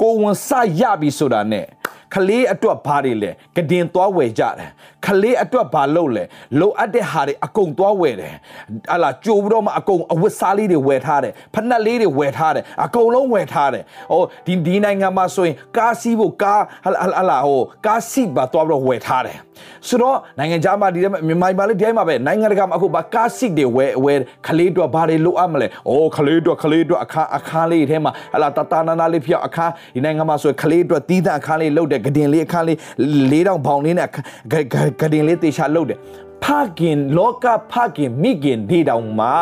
[0.00, 1.66] ကိုဝန်စရပြီဆိုတာနဲ့
[2.14, 4.70] ခလေးအတွက်ဘာတွေလဲကဒင်သွားဝယ်ကြတယ်
[5.06, 6.24] ခလေးအတွက်ဘာလုပ်လဲ
[6.60, 8.34] လိုအပ်တဲ့ဟာတွေအကုန်သွားဝယ်တယ်
[8.90, 19.38] ဟာလာကြိုပြီးတော့မှအကုန်အဝတ်စားလေးတွေဝယ်ထားတယ်ဖက်နှက်လေးတွေဝယ်ထားတယ်အကုန်လုံးဝယ်ထားတယ်ဟိုဒီဒီနိုင်ငံမှာဆိုရင်ကားစီးဖို့ကားဟာလာဟိုကားစီးပါသွားပြီးတော့ဝယ်ထားတယ်
[19.88, 32.76] ဆိုတော့နိုင်ငံခြားမှာဒီမြန်မာမှာလည်းဒီတိုင်းမှာပဲနိုင်ငံတကာမှာအခုဘာကားစီးတွေဝယ်ဝယ်ခလေးအတွက်ဘာတွေလိုအပ်မလဲအိုးခလေးအတွက်ခလေးအတွက်အခါအခါလေးထဲမှာဟာလာတတနာနာလေးပြောက်အခါဒီနိုင်ငံမှာဆိုရင်ခလေးအတွက်တီးသန့်အခါလေးလုပ်တယ်ဂဒင်လေးအခါလေး
[33.30, 34.08] ၄တောင်ဘောင်လေးနဲ့
[35.00, 35.98] ဂဒင်လေးတေချာလုပ်တယ်
[36.44, 36.46] ဖ
[36.78, 39.34] ခင်လောကဖခင်မိခင်ဒီတောင်မှာ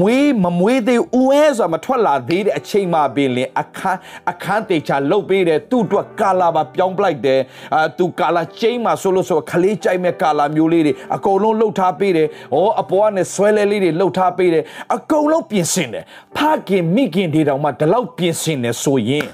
[0.00, 7.40] မွေးမမွေးသေးဦးအဲဆိုတာမထွက်လာသေးတဲ့အချိန်မှာပင်လင်အခန်းအခန်းတေချာလုတ်ပေးတယ်သူ့အတွက်ကာလာပါပြောင်းပလိုက်တယ်
[7.74, 16.04] အာသူကာလာချင်းမှာဆိုလို့ဆိုခလေးကြိုက်မဲ့ကာလာမျိုးလေးတွေအကုန်လုံးလှုပ်ထားပေးတယ်ဩအပေါ်ကနေဆွဲလဲလေးတွေလှုပ်ထားပေးတယ်အကုန်လုံးပြင်ဆင်တယ်
[16.36, 19.26] ဖခင်မိခင်တွေတောင်မှဒီလောက်ပြင်ဆင်တယ်ဆိုရင်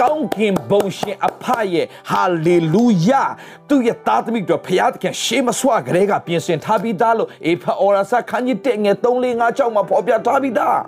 [0.00, 3.22] ကောင်းကင်ဘုံရှင်အဖရဲ့ဟာလေလုယာ
[3.68, 10.78] သူရဲ့သားသမီးတို့ဖခင်ကရှေးမဆွကလေးကပြင်ဆင်ထားပြီးသားလို့အေဖာအော်ရာစာခန်းကြီးတဲ့ငယ်3 4 5 6မှာပေါ်ပြထားပြီးသား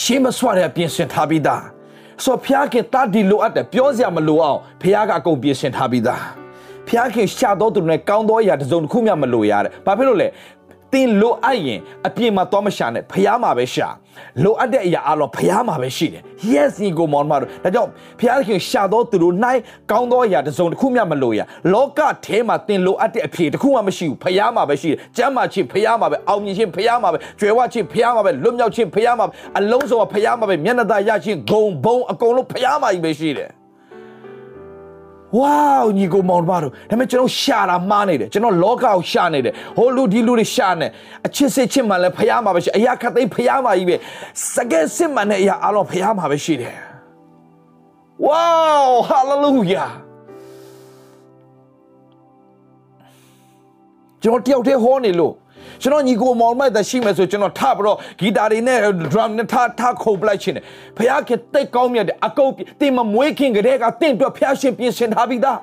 [0.00, 1.62] ရှေးမဆွတဲ့ပြင်ဆင်ထားပြီးသား
[2.24, 6.22] ဆိုဖခင်တတ်ဒီလိုအပ်တယ်ပြောစရာမလိုအောင်ဖခင်ကအကုန်ပြင်ဆင်ထားပြီးသား
[6.88, 10.30] ဖခင်ရှာတော့သူနဲ့ကောင်းသောအရာတစ်စုံတစ်ခုမှမလိုရတဲ့ဘာဖြစ်လို့လဲတ
[11.00, 13.88] င်လိုအပ်ရင်အပြင်မှာသွားမရှာနဲ့ဖျားမှာပဲရှာ
[14.44, 21.40] လိုအပ်တဲ့အရာအလုံးဖျားမှာပဲရှိတယ် yes ညီကိုမောင်မတို့ဒါကြောင့်ဖျားခင်ရှာတော့သူတို့နိုင်ကောင်းသောအရာတစ်စုံတစ်ခုမှမလိုရ
[21.72, 33.50] လောကထဲမှာတင်လိုအပ်တဲ့အဖြေတစ်ခုမှမရှိဘူးဖျားမှာပဲရှိတယ်ကျမ်းမာခြင်းဖျားမှာပဲအောင်မြင်ခြင်းဖျားမှာပဲကြွယ်ဝခြင်းဖျားမှာပဲလွတ်မြောက်ခြင်းဖျားမှာပဲအလုံးစုံဖျားမှာပဲမျက်နှာသာရခြင်းဂုံဘုံအကုန်လုံးဖျားမှာကြီးပဲရှိတယ်
[35.34, 40.86] ဝေါညီကိုမောင်ပါတို့ဒါပေမဲ့ကျွန်တော်ရှာတာမှားနေတယ်ကျွန်တော်လောကကိုရှာနေတယ်ဟိုလူဒီလူတွေရှာနေ
[41.26, 43.96] အချစ်စစ်ချစ်မှလည်းဖျားမှာပဲရှိအရာခတ်သိမ်းဖျားမှာကြီးပဲ
[44.54, 46.74] စကဲစစ်မှန်တဲ့အရာအလုံးဖျားမှာပဲရှိတယ်
[48.26, 49.84] ဝေါဟာလေလုယာ
[54.22, 55.32] ကျွန်တော်တယောက်တည်းဟောနေလို့
[55.81, 58.79] ကျွန်တော်ညီကိုမောင်မိုက်တရှိမယ်ဆိုကျွန်တော်ထပြီးတော့ဂီတာတွေနဲ့
[59.11, 60.63] drum နဲ့ထထခုန်ပလိုက်ခြင်းတယ်
[60.97, 65.59] ဖခင်တိတ်ကောင်းမြတ်တယ်အကုန်တင်မမွေးခင်ကတည်းကတင့်အတွက်ဖျားရှင်ပြင်ဆင်ထားပြီးသား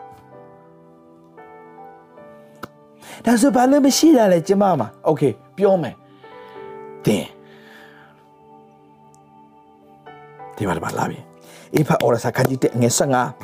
[3.25, 5.23] ဒါဆိုဘာလို့မရှိတာလဲကျမမှာโอเค
[5.57, 5.95] ပြောမယ်
[7.05, 7.25] တင်
[10.57, 11.19] ဒီမှာလာပြီ
[11.75, 12.93] အေဖာအော်ရစာခန်းကြီးတဲ့ငယ်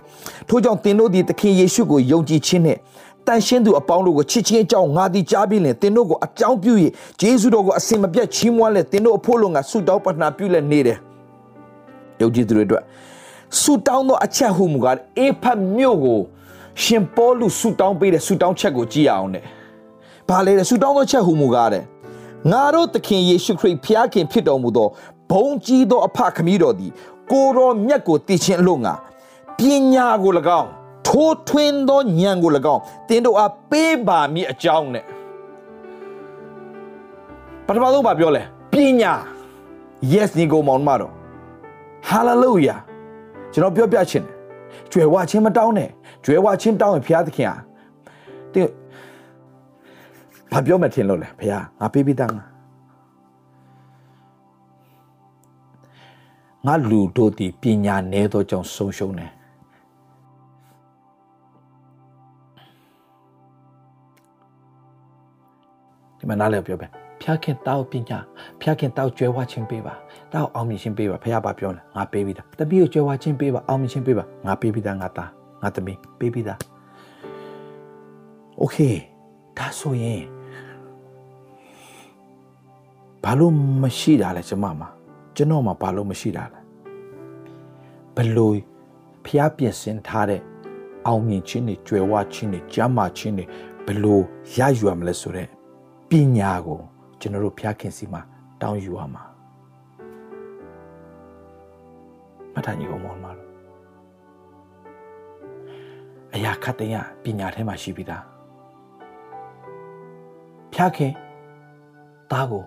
[0.03, 2.79] 15ထို့ကြောင့်သင်တို့သည်သခင်ယေရှုကိုယုံကြည်ခြင်းနဲ့
[3.28, 6.74] တန်ရှင်းသူအပေါင်းတို့ကိုချစ်ချင်းအကြောင်းငါသည်ကြားပြီးလင်သင်တို့ကိုအကြောင်းပြု၍
[7.20, 10.98] ဂျေဇုတော်ကိုအစင်မပြတ်ချီးမွမ်းလဲသင်တို့အဖို့လုံးကဆုတောင်းပတနာပြုလဲနေတယ်
[12.22, 12.84] ယုံကြည်သူတွေအတွက်
[13.62, 16.20] ဆုတောင်းသောအချက်ဟုမူကားအေဖတ်မြို့ကို
[16.84, 19.44] ရှင်ပေါလုဆုတောင်းပေးတဲ့ဆုတောင်းချက်ကိုကြည့်ရအောင်တဲ့။
[20.30, 21.84] ဘာလဲတဲ့ဆုတောင်းသောချက်ဟုမူကားတဲ့
[22.52, 24.88] ငါတို့သခင်ယေရှုခရစ်ဖျားခင်ဖြစ်တော်မူသော
[25.32, 26.92] ဘုံကြီးသောအဖခမည်းတော်သည်
[27.32, 28.94] ကိုတော်မြတ်ကိုတည်ခြင်းအလို့ငါ
[29.58, 29.60] ပ
[29.94, 30.70] ညာကို၎င်း
[31.10, 35.06] ထိုးထွင်းသောဉာဏ်ကို၎င်းတင်းတို့အားပေးပါမည်အကြောင်းနဲ့
[37.66, 39.14] ပထမဆုံးဘာပြောလဲပညာ
[40.14, 41.14] yes ညီကိုမောင်မတော်
[42.10, 42.80] hallelujah
[43.54, 44.36] ကျွန်တော်ပြောပြချင်တယ်
[44.92, 45.90] ကြွယ်ဝချင်းမတောင်းနဲ့
[46.26, 47.56] ကြွယ်ဝချင်းတောင်းရင်ဘုရားသခင်ဟာ
[48.54, 48.72] တင်း
[50.52, 52.44] ဘာပြောမှထင်လို့လဲဘုရားငါပေးပြီးသားငါ
[56.66, 59.32] ငါလူတို့ဒီပညာနည်းသောကြောင့်ဆုံးရှုံးတယ်
[66.19, 66.87] ဒီမှာနားလည်ပြောပဲ
[67.21, 68.19] ဖျားခင်တောက်ပညာ
[68.61, 69.95] ဖျားခင်တောက်ကျွဲဝချင်းပေးပါ
[70.33, 75.31] တောက်အောင်မြင်ချင်းပေးပါဖះပါပြောလဲငါပေးပြီးသားတပည့်ကိုကျွဲဝချင်းပေးပါအောင်မြင်ချင်းပေးပါငါပေးပြီးသားငါသား
[75.63, 76.59] ငါသမီးပေးပြီးသား
[78.59, 78.79] โอเค
[79.59, 80.23] ဒါဆိုရင်
[83.25, 84.89] ဘာလို့မရှိတာလဲကျမမှာ
[85.37, 86.61] ကျွန်တော်မှာဘာလို့မရှိတာလဲ
[88.17, 88.55] ဘလို့
[89.25, 90.41] ဖျားပြင်ဆင်ထားတဲ့
[91.07, 93.45] အောင်မြင်ခြင်းတွေကြွယ်ဝခြင်းတွေကျမ်းမာခြင်းတွေ
[93.87, 94.23] ဘလို့
[94.57, 95.49] ရယူရမလဲဆိုတဲ့
[96.10, 96.80] ပညာကို
[97.22, 98.22] ကျွန်တော်တို့ဖျားခင်စီမှာ
[98.62, 99.24] တောင်းယူရမှာ
[102.54, 103.50] မထာညီကောင်မောင်မလို့
[106.34, 106.90] အရာခတ်တဲ့
[107.24, 108.24] ပညာထဲမှာရှိပြီးသား
[110.74, 111.12] ဖျားခင်
[112.32, 112.64] သားကို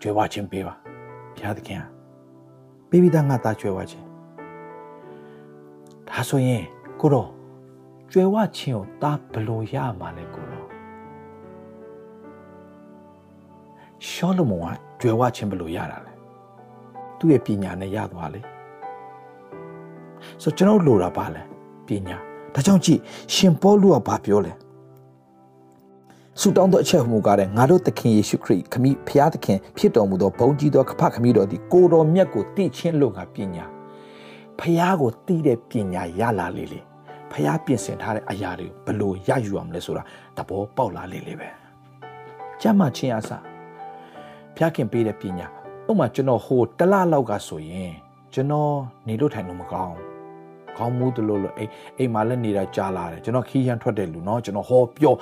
[0.00, 0.74] ကြွယ်ဝခြင်းပေးပါ
[1.36, 1.82] ဘုရားသခင်
[2.88, 4.06] ပေးပြီးသားငါသားကြွယ်ဝခြင်း
[6.08, 6.62] ဒါဆိုရင်
[7.00, 7.28] ကိုတော့
[8.12, 10.53] ကြွယ်ဝခြင်းကိုသားဘလို့ရမှာလဲကို
[14.08, 16.12] ရှောလမုန်ကကြွယ်ဝခြင်းဘလို့ရတာလဲ
[17.18, 18.40] သူ့ရဲ့ပညာနဲ့ရသွားလေ
[20.42, 21.42] ဆိုကျွန်တော်လိုတာပါလဲ
[21.86, 22.16] ပညာ
[22.54, 23.00] ဒါကြောင့်ကြည့်
[23.34, 24.52] ရှင်ပေါလုကဘာပြောလဲ
[26.40, 33.64] ဆုတောင်းသောအချက်ဟူကားတဲ့ငါတို့သခင်ယေရှုခရစ်ခမည်းဖျားသခင်ဖြစ်တော်မူသောဘုန်းကြီးသောခဖခမည်းတော်သည်ကိုတော်မြတ်ကိုသိချင်းလို့ငါပညာ
[34.60, 36.80] ဖျားကိုသိတဲ့ပညာရလာလေလေ
[37.32, 40.02] ဖျားပြင်ဆင်ထားတဲ့အရာတွေဘလို့ရယူရမလဲဆိုတာ
[40.36, 41.48] သဘောပေါက်လာလေလေပဲ
[42.60, 43.53] ကျမ်းမာချင်းအစား
[44.57, 45.47] ဖျားခင်ပေးတဲ့ပညာ
[45.89, 47.93] ဥပမာကျွန်တော်ဟိုတလလောက်ကဆိုရင်
[48.33, 48.73] ကျွန်တော်
[49.07, 49.95] နေလို့ထိုင်လို့မကောင်း
[50.77, 55.13] ကောင်းမှုတလို့လို့အိမ်အိမ်မှာလည်းနေတာကြားလာတယ်ကျွန်တော်ခီးရန်ထွက်တယ်လူเนาะကျွန်တော်ဟောပြော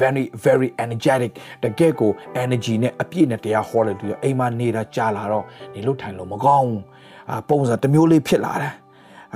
[0.00, 2.10] very very energetic တကယ်ကို
[2.42, 5.44] energy နဲ့အပြည့်နဲ့တရားဟောတယ်လူအိမ်မှာနေတာကြားလာတော့
[5.74, 6.70] နေလို့ထိုင်လို့မကောင်း
[7.30, 8.74] အာပုံစံတစ်မျိုးလေးဖြစ်လာတယ်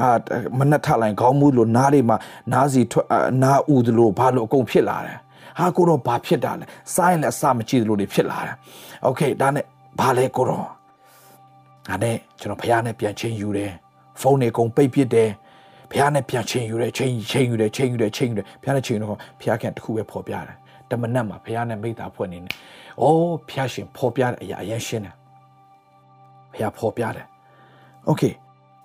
[0.00, 0.16] အာ
[0.58, 2.16] မနှက်ထလိုက်ခေါင်းမှုလို့နားတွေမှာ
[2.52, 3.06] နားစီထွက်
[3.42, 5.18] နားဥသလိုဘာလို့အကုန်ဖြစ်လာတယ်
[5.58, 8.54] ဟာကိုတော့ဘာဖြစ်တာလဲစိုင်းလည်းအစမကြည့်သလိုတွေဖြစ်လာတယ်
[9.04, 9.64] โอเคဒါနဲ့
[10.00, 10.64] ဘာလဲကိုတော့
[11.88, 13.72] ဒါနဲ့ကျွန်တော်ဖះနဲ့ပြန်ချင်းယူတယ်
[14.20, 15.30] ဖုန်းတွေကုန်ပိတ်ပစ်တယ်
[15.90, 20.56] ဘုရားနဲ့ပြန်ချင်းယူတယ်ချင်းချင်းယူတယ်ချင်းယူတယ်ချင်းယူတယ်ဘုရားနဲ့ချင်းတော့ဘုရားခင်တခုပဲဖော်ပြတယ်
[20.92, 22.52] တမနက်မှာဘုရားနဲ့မိသားဖွဲ့နေတယ်။
[23.00, 25.14] အိုးဘုရားရှင်ဖော်ပြတဲ့အရာအရင်ရှင်းတယ်။
[26.52, 27.26] ဘုရားဖော်ပြတယ်။
[28.08, 28.32] Okay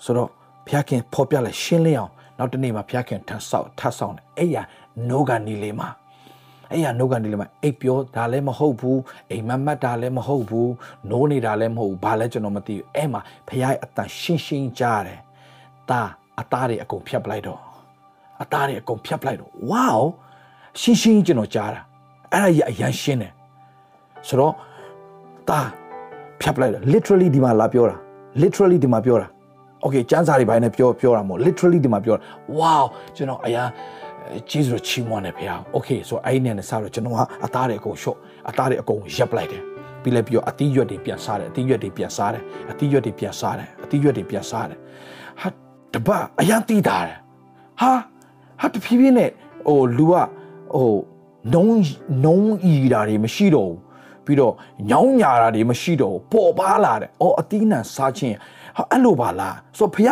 [0.03, 0.29] ဆိုတော့
[0.67, 4.57] ဘုရားခင်ဖော်ပြလိုက်ရှင်းလင်းအောင်နောက်တနေ့မှာဘုရားခင်ထပ်ဆောက်ထပ်ဆောက်တယ်။အဲ့ရ
[5.09, 5.87] နိုးကနေလေးမှာ
[6.72, 10.72] အဲ့ရနိုးကနေလေးမှာအိပ်ပြောဒါလည်းမဟုတ်ဘူးအိမ်မမတ်တာလည်းမဟုတ်ဘူး
[11.10, 15.20] နိုးနေတာလည်းမဟုတ်ဘူးဘာလဲကျွန်တော်မသိဘူးအဲ့မှာဘုရားရဲ့အတန်ရှင်းရှင်းကြားတယ်။
[15.90, 16.00] တာ
[16.40, 17.60] အသားတွေအကုန်ဖြတ်ပလိုက်တော့
[18.42, 19.92] အသားတွေအကုန်ဖြတ်ပလိုက်တော့ဝေါ
[20.80, 21.80] ရှင်းရှင်းကျွန်တော်ကြားတာ
[22.32, 23.32] အဲ့ဒါကြီးအရန်ရှင်းတယ်
[24.28, 24.54] ဆိုတော့
[25.48, 25.60] တာ
[26.40, 27.96] ဖြတ်ပလိုက်တော့ literally ဒီမှာလာပြောတာ
[28.42, 29.26] literally ဒီမှာပြောတာ
[29.84, 32.22] okay ကျန်းစာတွေပိုင်းနဲ့ပြောပြောတာမဟုတ် literally ဒီမှာပြောတာ
[32.60, 32.84] wow
[33.16, 33.68] ကျွန်တော်အရန်
[34.50, 35.44] ဂျေဇုချီးမွမ်းတယ်ဖေ။
[35.76, 39.62] okay ဆိုအဲ့နဲ့စတော့ကျွန်တော်ကအသားတွေအကုန်ရှော့အသားတွေအကုန်ရပ်ပလိုက်တယ်
[40.02, 44.78] ပြီးလဲပြီးတော့အသီးရွက်တွေပြန်စားတယ်အသီးရွက်တွေပြန်စားတယ်အသီးရွက်တွေပြန်စားတယ်အသီးရွက်တွေပြန်စားတယ်
[45.40, 45.48] ဟာ
[45.94, 47.18] တပတ်အရန်တီးတာတယ်
[47.80, 47.92] ဟာ
[48.60, 49.30] ဟာတဖြည်းဖြည်းနဲ့
[49.68, 50.14] ဟိုလူက
[50.74, 50.92] ဟို
[51.54, 51.66] နုံ
[52.24, 52.40] နုံ
[52.72, 53.78] ဤတာတွေမရှိတော့ဘူး
[54.24, 54.54] ပြီးတော့
[54.90, 58.36] ညောင်းညာတာတွေမရှိတော့ဘူးပေါ်ပါလာတယ်အော်အသီးနှံစားခြင်း
[58.76, 60.10] ဟာအဲ့လိုပါလားဆိုတော့ဖះ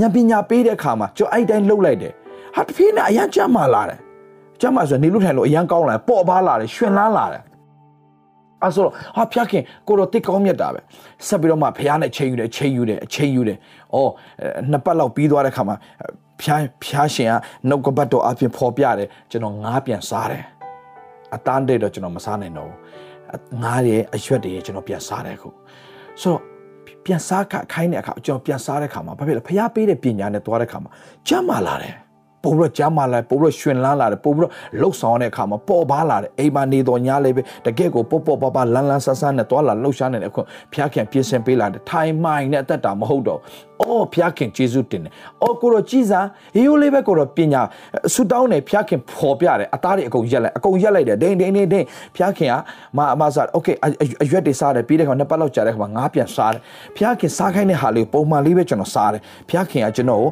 [0.00, 2.12] ညပညာပေးတဲ့အခါမှာကျွန်တော်အဲ့တိုင်းလှုပ်လိုက်တယ်
[2.56, 3.98] ဟာတဖြည်းနဲ့အရန်ကြမ်းမာလာတယ်
[4.60, 7.42] ကြမ်းမာဆိုနေလို့ထိုင်လို့အရန်ကောင်းလာတယ်ပေါ်ပါလာတယ်ရှင်လန်းလာတယ်
[8.62, 10.80] အဲ့ဆိုတော့ဟာဖျက်ခင်ကိုတော့တစ်ကောင်းမြတ်တာပဲ
[11.26, 13.58] ဆက်ပြီးတော့မှဖះနဲ့ချိန်ယူတယ်ချိန်ယူတယ်အချိန်ယူတယ်
[13.94, 14.10] အော်
[14.70, 15.76] နှစ်ပတ်လောက်ပြီးသွားတဲ့ခါမှာ
[16.40, 17.32] ဖျားဖျားရှင်က
[17.68, 20.44] နှုတ်ကပတ်တော်အပြင်ဖော်ပြတယ်ကျွန်တော်ငားပြန်စားတယ်
[21.34, 25.48] အတန်းတဲ့တော့ကျွန်တော်မစားနိုင်တော့ဘူးငားရဲ့အရွက်တွေကျွန်တော်ပြန်စားတယ်ခု
[26.20, 26.40] ဆိုတော့
[27.04, 30.90] ပြန်စားခိုင်းတဲ့အခါကျွန်တော်ပြန်စားတဲ့အခါမှာဘာဖြစ်လဲဖျားပေးတဲ့ပညာနဲ့သွားတဲ့အခါမှာ
[31.28, 31.94] ကြမ်းမာလာတယ်
[32.46, 40.40] ပို့ပြီးတော့ကြားမာလာပို့ပြီးတော့ရှင်လန်းလာတယ်ပို့ပြီးတော့လှုပ်ဆောင်တဲ့အခါမှာပေါ်ပါလာတယ်အိမ်မှာနေတော်ညာလေးပဲတကယ့်ကိုပေါ့ပေါ့ပါပါလန်းလန်းဆန်းဆန်းနဲ့တွာလာလှုပ်ရှားနေတဲ့အခု
[40.72, 43.40] ဖျားခင်ပြင်ဆင်ပေးလာတယ်ထိုင်မိုင်နဲ့အသက်တာမဟုတ်တော့
[43.81, 47.61] အော်ဖျားခင်ဂျေဇုတင်တယ်အော်ကိုတော့ကြည်စားဟေယိုလေးပဲကိုတော့ပညာ
[48.13, 52.55] ဆူတောင်းတယ်ဖျားခင်ဖော်ပြတယ်အသားတွေအကုန်ရက်လိုက်အကုန်ရက်လိုက်တယ်ဒိန်ဒိန်ဒိန်ဒိန်ဖျားခင်က
[52.97, 53.67] မအမစားโอเค
[54.23, 56.61] အရွက်တွေစားတယ်ပြီးတဲ့ခါနှစ်ပတ်လောက်ကြာတဲ့ခါမှာငါးပြန်စားတယ်
[56.97, 60.25] ဖျားခင်စားခိုင်းတဲ့ဟာလေးပုံမှန်လေးပဲကျွန်တော်စားတယ်ဖျားခင်ကကျွန်တော်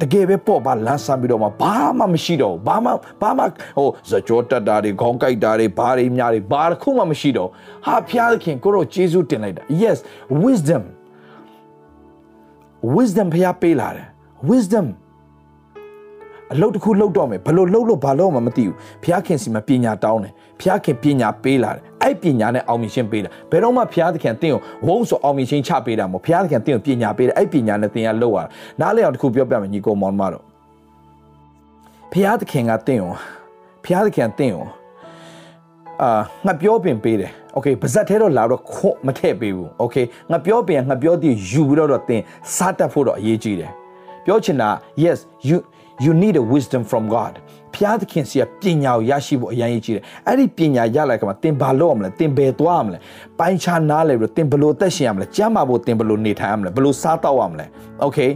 [0.00, 2.90] တကယ်ပဲပေါ့ပါလန်းဆန်းပြီးတော့မှဘာမှမရှိတော့ဘာမှ
[3.20, 3.44] ဘာမှ
[3.76, 7.48] ဟိုဇကြောတက်တာတွေခေါင်းကိုက်တာတွေဘာတွေများတွေဘာတစ်ခုမှမရှိတော့
[7.86, 9.98] ဟာဖျားခင်ကိုတော့ဂျေဇုတင်လိုက်တာ yes
[10.42, 10.82] wisdom
[12.95, 14.07] wisdom ဖျားပေးလာတယ်
[14.49, 14.87] wisdom
[16.53, 28.45] အလုပ်တစ်ခုလုပ်တော့မယ်ဘလို့လုပ်လို့ဘာလို့မှမသိဘူးဖျားခင်စီမှာပညာတောင်းတယ်ဖျားခင်ပညာပေးလာတယ်အဲ့ပညာနဲ့အောင်မြင်ခြင်းပေးတာဘယ်တော့မှဖျားသခင်တင့်ကိုဝုန်းဆိုအောင်မြင်ခြင်းချပေးတာမဟုတ်ဖျားသခင်တင့်ကိုပညာပေးတယ်အဲ့ပညာနဲ့သင်ရလောက်ရတာ
[28.79, 30.43] နားလည်အောင်တစ်ခုပြောပြမယ်ညီကိုမောင်မတော်
[32.13, 33.13] ဖျားသခင်ကတင့်ကို
[33.85, 34.65] ဖျားသခင်တင့်ကို
[36.01, 39.96] အာငါပြောပင်ပေးတယ် โอเคပါဇက်ထဲတော့လာတော့ခွမထည့်ပေးဘူးโอเค
[40.30, 42.20] ငါပြောပင်ငါပြောတည်ယူပြီးတော့တင်
[42.54, 43.72] စားတတ်ဖို့တော့အရေးကြီးတယ်
[44.24, 44.70] ပြောချင်တာ
[45.04, 45.18] yes
[45.48, 45.56] you
[46.04, 47.34] you need a wisdom from god
[47.74, 52.98] ဖျားသခင်စီကပညာကိုရရှိဖို့အရင်ကြီးတယ်အဲ့ဒီပညာရလိုက်ကမှသင်ဘာလုပ်ရမလဲသင်ဘယ်သွားရမလဲ
[53.38, 57.66] ပိုင်းခြားနားလဲပြီးသင်ဘယ်လိုသက်ရှင်ရမလဲကျမ်းမာဖို့သင်ဘယ်လိုနေထိုင်ရမလဲဘယ်လိုစားတော့ရမလဲ
[58.04, 58.30] okay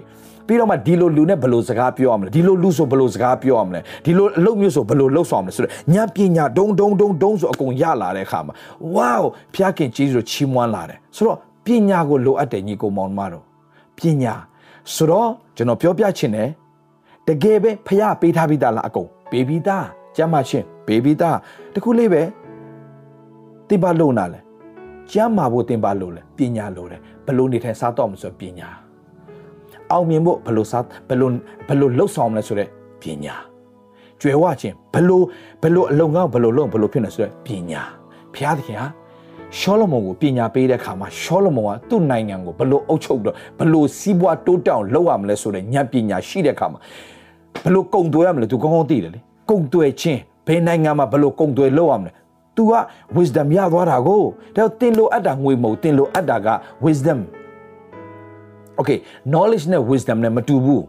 [0.48, 8.54] ပြီးတော့မှဒီလိုလူနဲ့ဘယ်လိုစကားပြောရမလဲဒီလိုလူဆိုဘယ်လိုစကားပြောရမလဲဒီလိုအလုပ်မျိုးဆိုဘယ်လိုလုပ်ဆောင်မလဲဆိုတော့ဉာဏ်ပညာဒုံဒုံဒုံဒုံဆိုအကုန်ရလာတဲ့အခါမှာ
[8.96, 9.22] ဝေါ
[9.54, 13.44] ဖျားခင်ကြီးဆိုချီးမွမ်းလာတယ်ဆိုတော့ပညာကိုလိုအပ်တယ်ညီကိုမောင်မတော်
[13.98, 14.34] ပညာ
[14.96, 16.50] ဆိုတော့ကျွန်တော်ပြောပြချင်တယ်
[17.28, 21.38] တကယ်ပဲဖျားပေးထားပြီးသားလားအကုန်ပေးပြီးသားကျမ်းမာချင်းပေးပြီးသား
[21.74, 22.24] တခုလေးပဲ
[23.70, 24.40] တိပါလုံနာလဲ
[25.12, 28.70] ကျမ်းမာဖို့တင်ပါလို့လဲပညာလို့လဲဘလို့နေထိုင်စားတော့မဆိုပညာ
[29.92, 31.32] အောင်မြင်ဖို့ဘလို့စားဘလို့
[31.70, 32.68] ဘလို့လှုပ်ဆောင်မလဲဆိုတဲ့
[33.02, 33.36] ပညာ
[34.22, 35.24] ကျွယ်ဝခြင်းဘလို့
[35.64, 37.82] ဘလို့အလုံကောင်းဘလို့လုံဘလို့ဖြစ်နေဆိုတဲ့ပညာ
[38.34, 38.88] ဘုရားသခင်ဟာ
[39.60, 46.80] ရှောလမုန်ကိုပညာပေးတဲ့အခါမှာရှောလမုန်ကသူ့နိုင်ငံကိုဘလို့အုပ်ချုပ်တော့ဘလို့စီးပွားတိုးတောင်လုပ်ရမလဲဆိုတဲ့ဉာဏ်ပညာရှိတဲ့အခါမှာ
[47.64, 52.12] ဘလို့ကုံသွဲရမလဲသူကောင်းကောင်းသိတယ်လေကုံသွဲခြင်းဘယ်နိုင်ငံမှာဘလို့ကုံသွဲလုပ်ရမလဲ
[52.56, 52.74] तू က
[53.18, 54.24] wisdom ရသွားတာကို
[54.56, 56.48] ဒါတင်လို့အပ်တာငွေမဟုတ်တင်လို့အပ်တာက
[56.86, 57.20] wisdom
[58.80, 59.00] okay
[59.32, 60.84] knowledge နဲ့ wisdom နဲ့မတူဘူး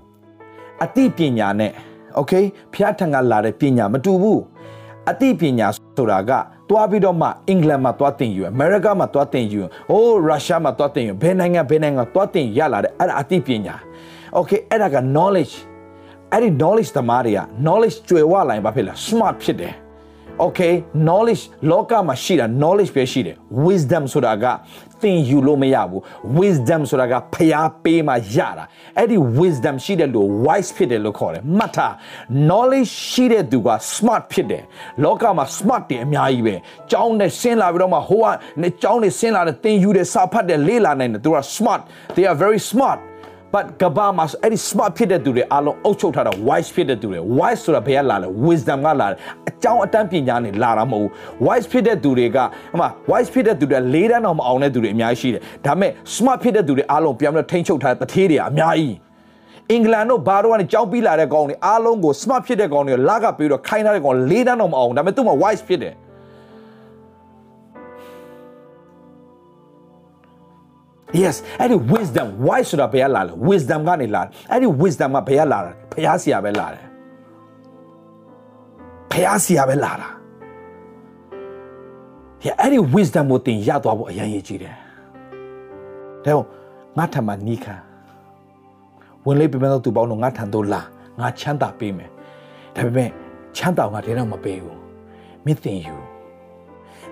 [0.85, 1.73] အသိပညာနဲ့
[2.19, 4.41] okay ဖျားထံကလာတဲ့ပညာမတူဘူး
[5.11, 6.31] အသိပညာဆိုတာက
[6.71, 13.77] တွားပြီးတော့မှအင်္ဂလန်မှာတွားတင်ယူအမေရိကမှာတွားတင်ယူဟိုးရုရှားမှာတွားတင်ယူဘယ်နိုင်ငံဘယ်နိုင်ငံတွားတင်ရလာတဲ့အဲ့ဒါအသိပညာ
[14.39, 15.55] okay အဲ့ဒါက knowledge
[16.33, 19.75] အဲ့ဒီ knowledge သမားတွေက knowledge ကျွယ်ဝလာရင်ဘာဖြစ်လဲ smart ဖြစ်တယ်
[20.45, 20.75] okay
[21.07, 24.45] knowledge လောကမှာရှိတာ knowledge ပဲရှိတယ် wisdom ဆိုတာက
[25.03, 26.01] သင်ယူလို့မရဘူး
[26.39, 28.65] wisdom ဆိုတာကဖျားပေးမှရတာ
[28.99, 31.93] အဲ့ဒီ wisdom ရှိတဲ့လူ wise ဖြစ်တယ်လို့ခေါ်တယ်မှတ်ထား
[32.49, 34.63] knowledge ရှိတဲ့သူက smart ဖြစ်တယ်
[35.05, 36.55] လောကမှာ smart တွေအများကြီးပဲ
[36.91, 41.81] ကျောင်းနဲ့ဆင်းလာပြီးတော့မှဟိုကကျောင်းနဲ့ဆင်းလာတဲ့သင်ယူတဲ့စာဖတ်တဲ့လေ့လာနိုင်တယ်သူက smart
[42.15, 43.01] they are very smart
[43.55, 49.17] but ကဘာမှာအဲ့ဒီ smart ဖြစ်တဲ့သူတွေအားလုံးအုပ်ချုပ်ထားတာ wise ဖြစ်တဲ့သူတွေ wise ဆိုတာဘယ်ကလာလဲ wisdom ကလာတယ်
[49.49, 51.11] အကြောင်းအတန်းပညာနဲ့လာတာမဟုတ်ဘူး
[51.47, 58.97] wise ဖြစ်တဲ့သူတွေကဟမ wise ဖြစ်တဲ့သူတွေလေးတန်းတော့မအောင်တဲ့သူတွေအများကြီးရှိတယ်ဒါပေမဲ့ smart ဖြစ်တဲ့သူတွေအားလုံးပြန်ပြီးထိန်းချုပ်ထားတဲ့တထေးတွေအများကြီး
[59.71, 65.95] အင်္ဂလန်တို့ဘာတို့ကနေကြောင်းပြီးလာတဲ့ကောင်တွေအားလုံးကို smart ဖြစ်တဲ့ကောင်တွေလာကပြီးတော့ခိုင်းထားတဲ့ကောင်လေးတန်းတော့မအောင်ဒါပေမဲ့သူ့မှာ wise ဖြစ်တယ်
[71.21, 76.85] yes အဲ့ဒီ wisdom why ဆိုတာဘယ်ကလာလဲ wisdom ကနေလာတယ်အဲ့ဒီ wisdom ကဘယ်ကလာတာဖျားစီရပဲလာတယ်
[79.13, 80.09] ဖျားစီရပဲလာတာ
[82.43, 84.75] ဟဲ့အဲ့ဒီ wisdom ကိုသင်ရသွားဖို့အရင်ရည်ကြီးတယ်
[86.25, 86.45] ဒါတော့
[86.99, 87.75] ငါထံမှာနီးခံ
[89.25, 90.83] ဝင်လေးပြမတော့သူပေါင်းတော့ငါထံတော့လာ
[91.21, 92.11] ငါချမ်းသာပေးမယ်
[92.77, 93.09] ဒါပေမဲ့
[93.57, 94.79] ချမ်းသာငါတည်းတော့မပေးဘူး
[95.45, 95.97] မင်းသင်ယူ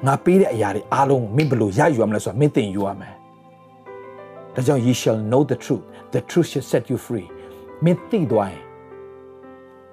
[0.07, 3.15] ငါပေးတဲ့အရာတွေအားလုံးမင်းဘယ်လိုရယူရမလဲဆိုတာမင်းသင်ယူရမယ်
[4.61, 7.27] ဒါကြောင့် you shall know the truth the truth shall set you free
[7.85, 8.63] မင်းသိသွားရင်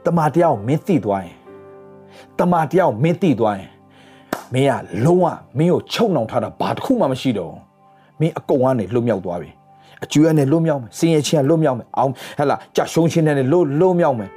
[0.06, 1.36] တမန်တရားကိုမင်းသိသွားရင်
[2.40, 3.70] တမန်တရားကိုမင်းသိသွားရင်
[4.54, 4.74] မင်းက
[5.06, 5.26] လုံးဝ
[5.58, 7.54] မင်းကိုချုပ်နှောင်ထားတာဘာတစ်ခုမှမရှိတော့
[8.20, 9.50] မင်းအကုန်ကနေလွတ်မြောက်သွားပြီ
[10.04, 14.32] အကျွေးနဲ့လွတ်မြောက်မယ်စင်ရချင်းလွတ်မြောက်မယ်အောင်ဟဲ့လားကြရှုံးချင်းနဲ့လွတ်လွတ်မြောက်မယ်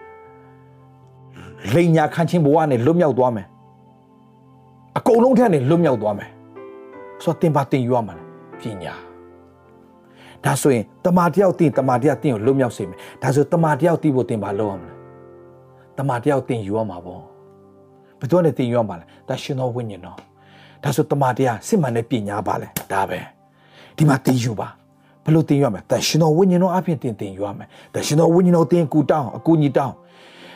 [1.74, 3.46] လိန်ညာခန့်ချင်းဘဝနဲ့လွတ်မြောက်သွားမယ်
[4.98, 6.28] အကုန်လုံးထက်နဲ့လွတ်မြောက်သွားမယ်
[7.22, 8.14] ဆိုတော့တင်ပါတင်ယူရမှာ
[8.60, 9.09] ပညာ
[10.44, 14.92] ဒါဆိုရင်တမာတယောက်တင်တမာတယောက်တင်ကိုလွတ်မြောက်စေမယ်ဒါဆိုတမာတယောက်တင်ဖို့တင်ပါလုပ်ရမလဲ
[15.98, 17.22] တမာတယောက်တင်ယူရမှာပေါ့
[18.18, 20.16] ဘယ်သူနဲ့သင်ယူရမှာလဲဒါရှင်တော်ဝိညာဉ်တော်
[20.82, 23.18] ဒါဆိုတမန်တရားစစ်မှန်တဲ့ပညာပါလဲဒါပဲ
[23.96, 24.68] ဒီမှာသင်ယူပါ
[25.24, 29.94] ဘယ်လိုသင်ယူရမလဲဒါရှင်တော်ဝိညာဉ်တော်အပြင်သင်သင်ယူရမယ်ဒါရှင်တော်ဝိညာဉ်တော်သင်ကူတောင်းအကူညီတောင်း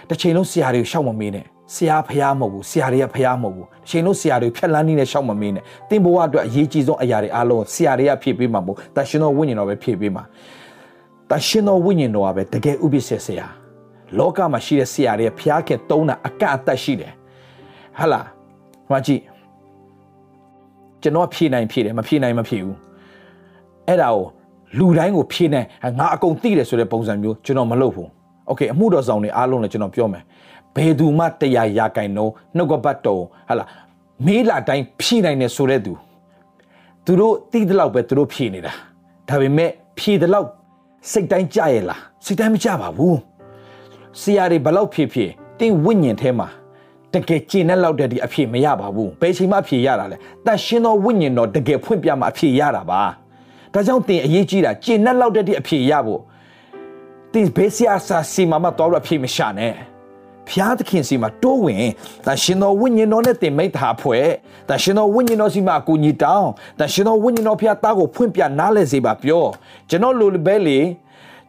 [0.09, 1.45] တစ်ချိန်လုံးဆရာတွေကိုရှောက်မမေးနဲ့
[1.76, 10.24] ဆရာဖရားမဟုတ်ဘူးဆရာတွေကဖရားမဟုတ်ဘူးတစ်ချိန်လုံးဆရာတွေဖြက်လန်းနေတဲ့ရှောက်မမေးနဲ့သင်ဘဝအတွက်အရေးကြီးဆုံးအရာတွေအားလုံးဆရာတွေကဖြည့်ပေးမှာမဟုတ်ဒါရှင်တော်ဝိညာဉ်တော်ပဲဖြည့်ပေးမှာ
[11.30, 13.48] ဒါရှင်တော်ဝိညာဉ်တော်ကပဲတကယ်ဥပိ္ပစေဆရာ
[14.18, 17.12] လောကမှာရှိတဲ့ဆရာတွေဖျားခင်တုံးတာအကန့်အသတ်ရှိတယ်
[18.00, 18.26] ဟာလား
[18.90, 19.22] ဟိုကြည့်
[21.02, 22.78] ကျွန်တော်ဖြေနိုင်ဖြေတယ်မဖြေနိုင်မဖြေဘူး
[23.88, 24.26] အဲ့ဒါကို
[24.78, 25.68] လူတိုင်းကိုဖြေနိုင်
[26.00, 28.10] ငါအကုန်သိတယ်ဆိုတဲ့ပုံစံမျိုးကျွန်တော်မလုပ်ဘူး
[28.48, 30.24] โอเคအမှုတော်ဆောင်တွေအားလုံးလည်းကျွန်တော်ပြောမယ်
[30.77, 33.69] ဘယ်သူမှတရားရကင်တော့နှုတ်ကပတ်တော်ဟာလား
[34.27, 35.93] မေးလာတိုင်းဖြေနိုင်တယ်ဆိုတဲ့သူ
[37.05, 38.73] သူတို့သိတဲ့လောက်ပဲသူတို့ဖြေနေတာ
[39.29, 40.49] ဒါပေမဲ့ဖြေတဲ့လောက်
[41.11, 43.19] စိတ်တိုင်းကြရဲ့လားစိတ်တိုင်းမကြပါဘူး
[44.21, 45.25] ဆရာတွေဘလောက်ဖြေဖြေ
[45.59, 46.49] တင်းဝိညာဉ်ထဲမှာ
[47.13, 53.03] တကယ်ကျင့်တဲ့လောက်တဲ့ဒီအဖြေမရပါဘူးဘယ်ချိန်မှအဖြေရတာလဲတန်ရှင်းသောဝိညာဉ်တော်တကယ်ဖွင့်ပြမှာအဖြေရတာပါ
[53.73, 56.21] ဒါကြောင့်တင်အရေးကြီးတာကျင့်တဲ့လောက်တဲ့ဒီအဖြေရဖို့
[57.33, 59.75] တင်ဘေးဆရာစာစီမမတော်ရအဖြေမရှာနဲ့
[60.51, 61.87] ဖျားသခင်စီမှာတိုးဝင်
[62.27, 64.27] တန်ရှင်တော်ဝိညာဉ်တော်နဲ့တင်မိတာဖွဲ့
[64.69, 69.45] တန်ရှင်တော်ဝိညာဉ်တော်စီမှာအကူညီတောင်းတန်ရှင်တော်ဝိညာဉ်တော်ဖျားသားကိုဖွင့်ပြနားလဲစေပါပြော
[69.91, 70.81] ကျွန်တော်လိုပဲလေ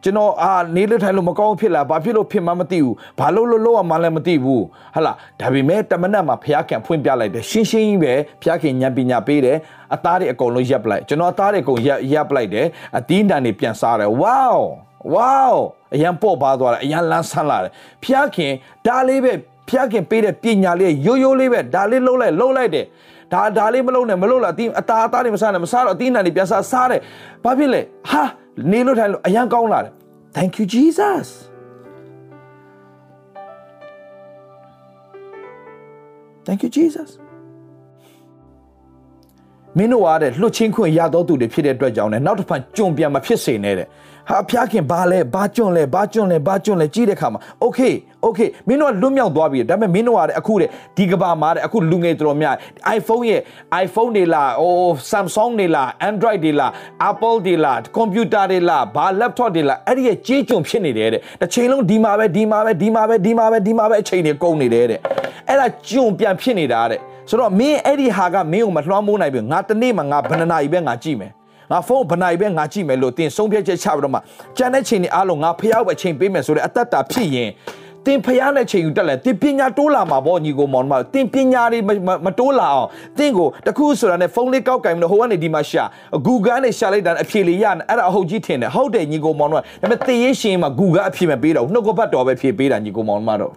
[0.02, 9.56] ကျွန်တော်အာနေလို့ထိုင်လို့မကောင်းဖြစ်လာဘာဖြစ်လို့ဖြစ်မှမသိဘူးဘာလို့လို့လို့မှလည်းမသိဘူးဟလာဒါပေမဲ့တမနတ်မှာဖျားခင်ဖွင့်ပြလိုက်တယ်ရှင်းရှင်းကြီးပဲဖျားခင်ဉာဏ်ပညာပေးတယ်
[9.94, 12.66] အသားတွေအကုန်လုံးရပ်ပလိုက်ကျွန်တော်အသားတွေအကုန်ရပ်ရပ်ပလိုက်တယ်
[12.98, 14.46] အသီးတန်တွေပြန်စားတယ်ဝေါ
[15.14, 15.46] ဝေါ
[15.94, 17.72] အရန်ပေါ့ပါသွားတယ်အရန်လန်းဆန်းလာတယ်
[18.04, 18.52] ဖျားခင်
[18.86, 19.32] ဒါလေးပဲ
[19.68, 22.86] ဖျားခင်ပေးတဲ့ပညာလေးရိုးရိုးလေးပဲဒါလေးလှုပ်လိုက်လှုပ်လိုက်တယ်
[23.32, 27.00] ဒါဒါလေးမလုံးနဲ့မလုံးလားအတီးအသားအသားတွေမစားနဲ့မစားတော့အတီးနံတွေပြန်စားစားတယ်
[27.44, 28.22] ဘာဖြစ်လဲဟာ
[28.72, 29.92] နေလို့ထိုင်လို့အရန်ကောင်းလာတယ်
[30.36, 31.26] thank you jesus
[36.46, 37.10] thank you jesus
[39.78, 43.86] မင်းတို့အားတဲ့လွတ်ချင်းခွင့်ရတော်သူတွေဖြစ်တဲ့အတွက်ကြောင့်လည်းနောက်တစ်ဖန်ကြုံပြန်မဖြစ်စေနဲ့တဲ့
[44.30, 47.94] ဟာဖျားခင်ဘာလဲဘာကြွန့်လဲဘာကြွန့်လဲဘာကြွန့်လဲကြည့်တဲ့ခါမှာ okay
[48.26, 52.54] okay မင်းတို့ကလွတ်မြောက်သွားပြီဒါပေမဲ့မင်းတို့ကအခုတဲ့ဒီကဘာမှာတဲ့အခုလူငယ်တော်များ
[52.96, 53.40] iPhone ရဲ့
[53.84, 54.72] iPhone တွေလားဟို
[55.10, 56.70] Samsung တွေလား Android တွေလား
[57.10, 65.00] Apple တွေလား computer တွေလားဘာ laptop တွေလားအဲ့ဒီရဲ့ကြေးကြုံဖြစ်နေတယ်တဲ့တစ်ချိန်လုံးဒီမှာပဲဒီမှာပဲဒီမှာပဲဒီမှာပဲဒီမှာပဲအချိန်တွေကုန်နေတယ်တဲ့
[65.48, 71.32] အဲ့ဒါကြုံပြန်ဖြစ်နေတာတဲ့ဆိုတော့မင်းအဲ့ဒီဟာကမင်းကိုမလွှမ်းမိုးနိုင်ဘူးငါတနေ့မှငါဘယ်နှနာရီပဲငါကြည့်မယ်
[71.72, 74.20] ငါဖုန်းဘယ်နာရီပဲငါကြည့်မယ်လို့တင်ဆုံးဖြတ်ချက်ချပြီးတော့မှ
[74.58, 77.50] ကြံတဲ့ချိန်တွေအားလုံးငါဖျောက်ပဲချိန်ပေးမယ်ဆိုတဲ့အတ္တတာဖြစ်ရင်
[78.06, 81.78] တင်ဖျားတဲ့ချိန်ယူတက်လဲတင်ပညာတိုးလာမှာပေါ့ညီကိုမောင်မတင်ပညာတွေ
[82.26, 85.84] မတိုးလာအောင်တင်ကိုတခုဆိုတာနဲ့ဖုန်းလေးကောက်ကင်မလို့ဟိုကနေဒီမှာရှာ
[86.26, 93.52] Google နဲ့ရှာလိုက်တာအဖြေလေးရအဲ့ဒါအဟုတ်ကြီးထင်တယ်ဟုတ်တယ်ညီကိုမောင်မဒါပေမဲ့တည်ရေးရှင်မှာ Google အဖြေမပေးတော့နှုတ်ကပတ်တော်ပဲဖြေပေးတာညီကိုမောင်မတော့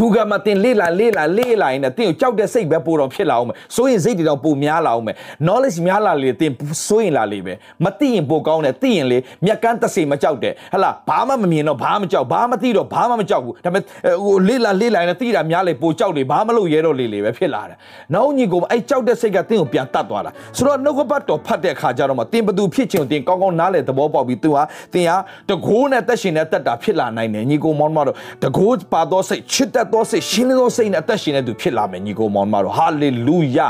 [0.00, 6.50] Google မှာတင်လေ့လာလေ့လာလေ့လာရင်တင်ကိုကြောက်တဲ့စိတ်ပဲပိုတော့ဖြစ်လာအောင်မယ်စိုးရင်စိတ်တွေတော့ပိုများလာအောင်မယ် knowledge များလာလေတင်
[6.88, 7.52] စိုးရင်လာလေပဲ
[7.84, 13.82] မသိရင်ပိုကောင်းတယ်သိရင်လေမြက်ကန်းတစိမကြောက်တယ်ဟလာဘာမှမမြင်တော့ဘာမှမကြောက်ဘာမှမသိတော့ဘာမှမကြောက်ဘူးဒါပေမဲ့
[14.24, 17.76] ဟိုလေ့လာလေ့လာရင်သိတာများလေပိုကြောက်လေဘာမှလို့ရဲတော့လေလေပဲဖြစ်လာတယ်
[18.14, 24.62] နောက်ညီကိုအဲ့ကြောက်တဲ့စိတ်ကတင်ကိုပြန်တတ်သွားတာဆိုတော့နှုတ်ကပတ်တော်ဖတ်တဲ့အခါကျတော့မှတင်ဘသူဖြစ်ချင်တင်ကောင်းကောင်းနားလေသဘောပေါက်ပြီးသူဟာ
[24.94, 25.16] တင်ဟာ
[25.50, 33.68] တကိုးနဲ့တက်ရှင်နဲ့တက်တာဖြစ်လာနိုင်တယ်ညီကိုမောင်မတော်တကိုးပါတော့စိတ်ချစ်တတ်သောစိတ်ရှင်းလင်းသောစိတ်နဲ့အသက်ရှင်တဲ့သူဖြစ်လာမယ်ညီကိုမောင်မတော်ဟာလေလုယာ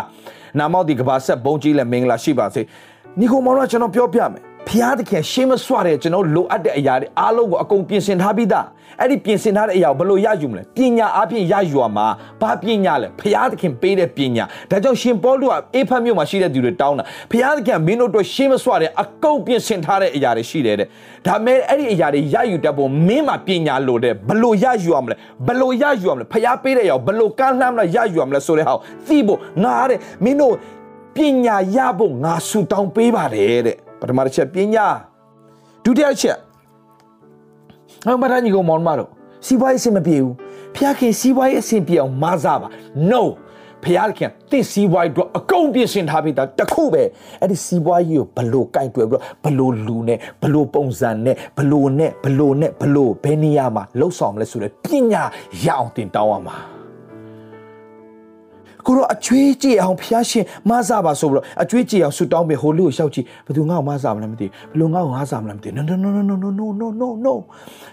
[0.58, 2.62] နာမောက်ဒီကဘာဆက်ဘုန်းကြီးလည်းမင်္ဂလာရှိပါစေ
[3.18, 8.66] ညီကိုမောင်တို့ကျွန်တော်ပြောပြမယ် ဖျားသခင်ရှင်းမစွတဲ့ကျွန်တော်လိုအပ်တဲ့အရာတွေအားလုံးကိုအကုန်ပြင်ဆင်ထားပြီးသား
[9.00, 12.06] အဲ့ဒီပြင်ဆင်ထားတဲ့အရာကိုဘယ်လိုရယူမလဲပညာအပြင်ရယူရမှာ
[12.40, 20.88] ဘာပညာလဲဖျားသခင်ပေးတဲ့ပညာဒါကြောင့်ရှင်ပေါလုကအေဖတ်မြို့မှာရှိတဲ့သူတွေတောင်းတာဖျားသခင်မင်းတို့တို့ရှင်းမစွတဲ့အကုန်ပြင်ဆင်ထားတဲ့အရာတွေရှိတယ်တဲ့
[21.26, 30.54] ဒါမဲ့အဲ့ဒီအရာတွေရယူတတ်ဖို့မင်းမှာပညာလိုတဲ့ဘယ်လိုရယူရမလဲဘယ်လိုရယူရမလဲဖျားပေးတဲ့အရာကိုဘယ်လိုကမ်းလှမ်းမလဲရယူရမလဲဆိုတဲ့ဟာကိုသိဖို့ငါတဲ့မင်းတို့
[31.16, 34.86] ပညာရဖို့ငါဆူတောင်းပေးပါတယ်တဲ့ ပထမတစ်ချက်ပညာ
[35.84, 36.38] ဒုတိယချက်
[38.06, 39.10] ဟောမတန်းကြီးကမောင်မတို့
[39.46, 40.34] စီးပွားရေးအဆင်မပြေဘူး
[40.76, 42.68] ဖျားခင်စီးပွားရေးအဆင်ပြေအောင်မစားပါ
[43.10, 43.22] no
[43.84, 47.02] ဖျားခင်တင့်စီးပွားရေးအတွက်အကုန်ပြင်ဆင်ထားပြီးသားတခုပဲ
[47.40, 55.22] အဲ့ဒီစီးပွားရေးကိုဘလို့ကင်တွယ်ပြီးတော့ဘလို့လူနဲ့ဘလို့ပုံစံနဲ့ဘလို့နဲ့ဘလို့နဲ့ဘလို့ဘယ်နေရာမှာလှုပ်ဆောင်မလဲဆိုတဲ့ပညာ
[55.64, 56.79] ရအောင်တင်တောင်းရမှာ
[58.86, 67.34] ကိုတော့အကျွေးကြည့်အောင်ဖျားရှင်မဆပါဆိုပြီးတော့အကျွေးကြည့်အောင်ဆူတောင်းပြီးဟိုလူကိုရှောက်ကြည့်ဘယ်သူငါ့ကိုမဆမလဲမသိဘူးဘယ်လိုငါ့ကိုငါဆမလဲမသိဘူး no no no no no no no no no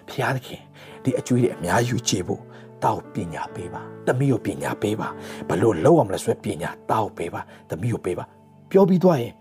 [0.10, 0.62] ဖျားသခင်
[1.04, 2.42] ဒီအကျွေးတွေအများကြီးယူကြည့်ဖို့
[2.84, 5.08] တောက်ပညာပေးပါသမီးကိုပညာပေးပါ
[5.48, 8.26] ဘယ်လိုလုပ်အောင်လဲဆိုပညာတောက်ပေးပါသမီးကိုပေးပါ
[8.72, 9.34] ပြောပြီးသွားရင်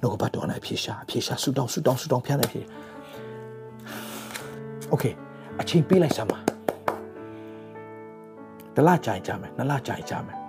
[0.00, 2.60] နှုတ်ကပတ်တော်နဲ့ဖြေရှာဖြေရှာဆူတောင်းဆူတောင်းဆူတောင်းဖျားနေဖြေ
[4.92, 5.14] Okay
[5.60, 6.38] အချိန်ပေးလိုက်စမ်းပါ
[8.74, 10.39] တလားကြိုင်ကြမယ်နလားကြိုင်ကြမယ်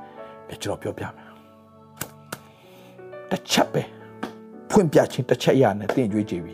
[0.64, 1.32] ကျွန်တော်ပြောပြမယ်
[3.32, 3.82] တစ်ချက်ပဲ
[4.70, 6.54] ဖွင့်ပြခြင်းတစ်ချက်ရနဲ့တင်ကြွေးကြည့်ပြီ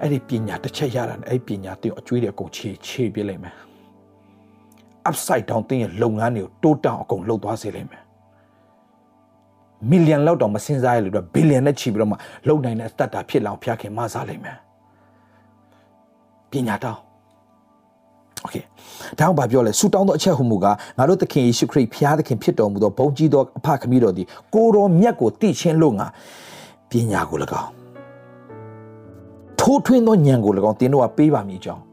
[0.00, 3.54] အဲ့ဒီပညာတစ်ချက်ရတာနဲ့အဲ့ဒီပညာတင်အကျွေးတွေအကုန်ခြေခြေပြလိုက်မယ်
[5.08, 8.02] upside down တင်ရဲ့လုပ်ငန်းတွေကိုတိုးတောင်အကုန်လှုပ်သွားစေလိမ့်မယ်
[9.90, 12.16] မီလီယံလောက်တောင်မစင်စားရလို့တော့ဘီလီယံနဲ့ချီပြီးတော့မှ
[12.48, 14.58] လုံနိုင်တဲ့တတ်တာဖြစ်လောင်ဖျားခင်မစားလိမ့်မယ်
[16.50, 17.00] ပညာတောင်း
[18.43, 18.55] โอเค
[19.19, 26.07] ဒါအောင်ဗာပြောလဲဆူတောင်းသောအချက်ဟူမူကားငါတို့သခင်ယေရှုခရစ်ဖျားသခင်ဖြစ်တော်မူသောဘုန်းကြီးသောအဖခမည်းတော်သည်ကိုတော်မြတ်ကိုတည်ခြင်းလို့ငါ
[26.89, 27.71] ပညာကို၎င်း
[29.59, 31.83] ထိုးထွင်းသောဉာဏ်ကို၎င်းတင်းတို့ကပေးပါမည်ကြောင်း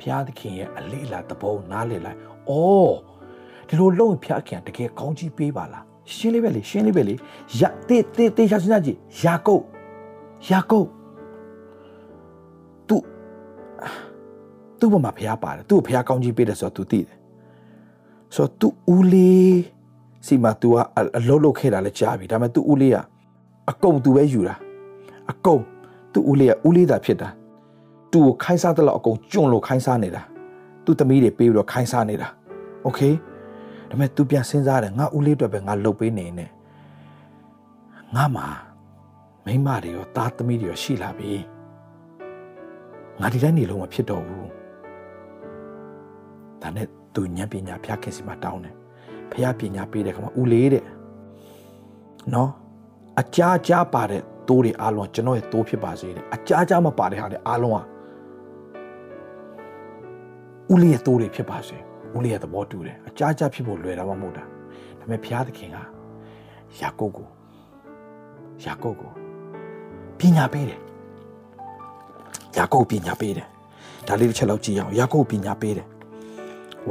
[0.00, 2.18] ဖျားသခင်ရဲ့အလေးလာသဘောနားလည်လိုက်။
[2.50, 2.94] အော်
[3.68, 5.84] ဒီလိုလုံးဖျားခင်တကယ်ကောင်းကြီးပေးပါလား။
[6.14, 7.14] ရှင်းလေးပဲလေရှင်းလေးပဲလေ။
[7.60, 9.64] ရတေးတေးတေးရှာစနာကြီးယာကုပ်
[10.48, 10.88] ယာကုပ်
[14.84, 17.16] သူ့ဘမှာဖျားပါတယ်သူ့ကိုဖျားကောင်းကြီးပေးတယ်ဆိုတော့ तू သိတယ်။
[18.34, 19.58] ဆိုတော့ तू ဦးလေး
[20.26, 20.76] စီမှာ तू က
[21.18, 22.96] အလုံးလုံးခဲ့တာလည်းကြားပြီဒါပေမဲ့ तू ဦးလေးက
[23.70, 24.56] အကုန် तू ပဲယူတာ
[25.30, 25.60] အကုန်
[26.12, 27.28] तू ဦးလေးကဦးလေးသာဖြစ်တာ။
[28.12, 30.22] तू ကိုခိုင်းစားတဲ့လောက်အကုန်ကျွန့်လို့ခိုင်းစားနေတာ။
[30.84, 32.28] သူ့သမီးတွေပေးပြီးတော့ခိုင်းစားနေတာ
[32.84, 33.00] โอเค
[33.88, 36.46] ဒါပေမဲ့ तू ပြန်စဉ်းစားတယ်ငါဦးလေးအတွက်ပဲငါလှုပ်ပေးနေနေ
[38.14, 38.46] ငါမှာ
[39.44, 41.32] မိမတွေရောသားသမီးတွေရောရှိလာပြီ
[43.20, 44.48] ငါဒီတိုင်းနေလုံးမဖြစ်တော့ဘူး
[46.65, 48.75] ဒါနဲ့သူဉာဏ်ပညာဖျားခင်စီမှာတောင်းတယ်
[49.31, 50.83] ဖျားပညာပေးတဲ့ခါမှာဦးလေးတဲ့
[52.33, 52.51] နော်
[53.19, 57.81] အကြာကြာပါတဲ့တိုးတွေအားလုံးကျွန်တော်ရဲ့တိုးဖြစ်ပါစေတဲ့အကြာကြာမပါတဲ့ဟာတွေအားလုံး
[60.69, 61.77] ကဦးလေးရဲ့တိုးတွေဖြစ်ပါစေ
[62.15, 64.47] ဦးလေးရဲ့သဘောတူတယ်အကြကြဖြစ်ဖို့လွယ်တာမှမဟုတ်တာဒါ
[64.99, 65.77] ပေမဲ့ဘုရားသခင်က
[66.81, 67.27] ယာကုပ်ကို
[68.63, 69.11] ယာကုပ်ကို
[70.19, 70.79] ပညာပေးတယ်
[72.57, 73.47] ယာကုပ်ပညာပေးတယ်
[74.07, 75.87] ဒါလေးတစ်ချက်လောက်ကြည့်အောင်ယာကုပ်ပညာပေးတယ်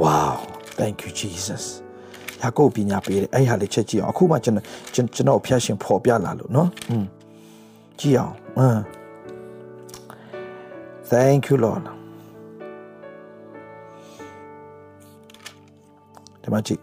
[0.02, 0.34] wow
[0.78, 1.64] thank you jesus
[2.42, 7.04] ယာကုပ်ပညာပေးတယ်အဲ့ဟာလေးချက်ကြည့်အောင်အခုမှကျွန်တော်ကျွန်တော်ဖျက်ရှင်ဖော်ပြလာလို့เนาะอืม
[8.00, 8.80] ကြည့်အောင်အမ်
[11.10, 11.84] thank you lord
[16.42, 16.80] ဒီမှာကြည့်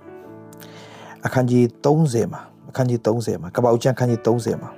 [1.25, 4.71] အခန်းကြီး30မှာအခန်းကြီး30မှာကပ္ပဦးကျမ်းအခန်းကြီး30မှာ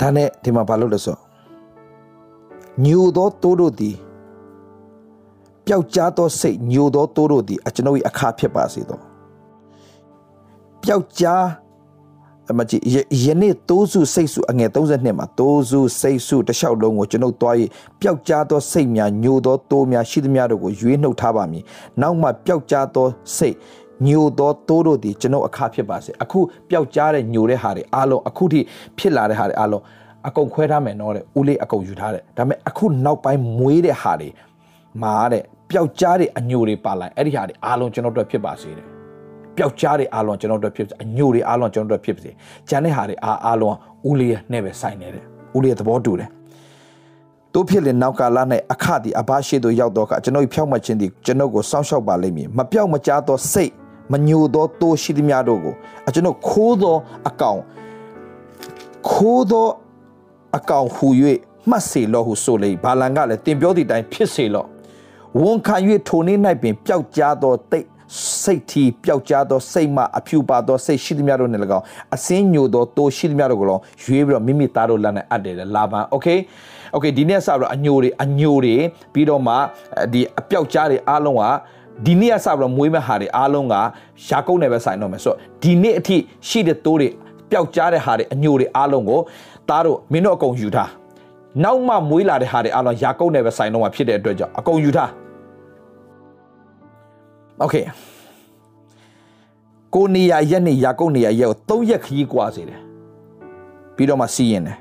[0.00, 1.16] ဒါနဲ့ဒီမှာဘာလို့လဲဆို
[2.84, 3.96] ညူသောတိုးတို့သည်
[5.67, 8.99] ပျောက်ကြားသောစိတ်ညူသောတိုးတို့သည်အကျွန်ုပ်၏အခါဖြစ်ပါစေသော
[10.83, 11.45] ပျောက်ကြား
[12.51, 12.81] အမကြီး
[13.23, 17.55] ယနေ့တိုးစုစိတ်စုအငယ်32မှာတိုးစုစိတ်စုတလျှောက်လုံးကိုကျွန်ုပ်သွား၍
[18.01, 21.63] ပျောက်ကြားသောစိတ်များညိုသောတိုးများရှိသမျှတို့ကိုရွေးနှုတ်ထားပါမည်
[22.01, 23.07] နောက်မှပျောက်ကြားသော
[23.37, 23.55] စိတ်
[24.07, 26.39] ညိုသောတိုးတို့သည်ကျွန်ုပ်အခါဖြစ်ပါစေအခု
[26.69, 28.59] ပျောက်ကြားတဲ့ညိုတဲ့ဟာတွေအားလုံးအခုထိ
[28.97, 29.83] ဖြစ်လာတဲ့ဟာတွေအားလုံး
[30.27, 34.29] အကုန်ခွဲထားမယ်နော်တဲ့ဦးလေးအကုန်ယူထားတယ်ဒါပေမဲ့အခုနောက်ပိုင်းမွေးတဲ့ဟာတွေ
[35.03, 35.43] မာတဲ့
[35.75, 38.85] ပျောက်ကြားတဲ့အညိုတွေပါလိုက်အဲ့ဒီဟာတွေအားလုံးကျွန်တော်တို့ဖြစ်ပါစေတဲ့
[39.57, 42.31] ပျောက်ကြားတွေအားလုံးကျွန်တော်တို့ဖြစ်အညိုတွေအားလုံးကျွန်တော်တို့ဖြစ်ပါစေ။
[42.69, 43.75] ကျန်တဲ့ဟာတွေအားအားလုံး
[44.09, 45.23] ဦးလေးရဲ့နဲ့ပဲဆိုင်နေတယ်။
[45.55, 46.29] ဦးလေးရဲ့သဘောတူတယ်။
[47.53, 48.37] တို့ဖြစ်လေနောက်ကာလ၌
[48.73, 53.71] အခသည်အဘရှိသို့ရောက်တော့ကကျွန်တော်ဖြောက်မှခြင်းသည်ကျွန်တော်ကိုစောင့်ရှောက်ပါလိမ့်မည်။မပြောက်မကြားသောစိတ်
[54.11, 55.73] မညိုသောတိုးရှိသည်များတို့ကို
[56.07, 56.95] အကျွန်တော်ခိုးသော
[57.29, 57.59] အကောင်
[59.09, 59.67] ခိုးသော
[60.57, 61.07] အကောင်ဟူ၍
[61.69, 64.67] မှတ်စေလော့ဟုဆိုလေဘာလန်ကလည်းတင်ပြောသည့်တိုင်ဖြစ်စေလော့
[65.40, 65.76] ဝန်ခံ၍
[66.08, 67.86] ထိုနေ့၌ပင်ပျောက်ကြားသောတိတ်
[68.42, 71.84] စိတ်ထီပျောက်ကြားသောစိတ်မှအဖြူပါသောစိတ်ရှိသမျှတို့နဲ့၎င်း
[72.14, 76.28] အစင်းညိုသောတိုးရှိသမျှတို့ကိုလောရွေးပြီးတော့မိမိသားတို့လက်နဲ့အပ်တယ်လာပန်โอเค
[76.92, 78.76] โอเคဒီနေ့စပြီးတော့အညိုတွေအညိုတွေ
[79.12, 79.54] ပြီးတော့မှ
[80.12, 81.44] ဒီအပျောက်ကြားတွေအားလုံးက
[82.06, 83.74] ဒီနေ့ကစပြီးတော့မွေးမဲ့ဟာတွေအားလုံးက
[84.26, 86.16] ရှားကုန်းနဲ့ပဲဆိုင်တော့မယ်ဆိုတော့ဒီနေ့အထိ
[86.48, 87.08] ရှိတဲ့တိုးတွေ
[87.50, 89.20] ပျောက်ကြားတဲ့ဟာတွေအညိုတွေအားလုံးကို
[89.68, 90.90] သားတို့မင်းတို့အကုန်ယူထား
[91.64, 95.10] နောက်မှမွေးလာတဲ့ဟာတွေအားလုံးရာကုန်းနဲ့ပဲဆိုင်တော့မှာဖြစ်တဲ့အတွက်ကြောင့်အကုန်ယူထား
[97.60, 97.76] โอเค
[99.94, 102.80] ကိုနေရရက်နဲ့ယာကုပ်နေရရက်ကို၃ရက်ခရီးကွာစေတယ်
[103.96, 104.78] ပြီးတော့မှစီးရင်တယ်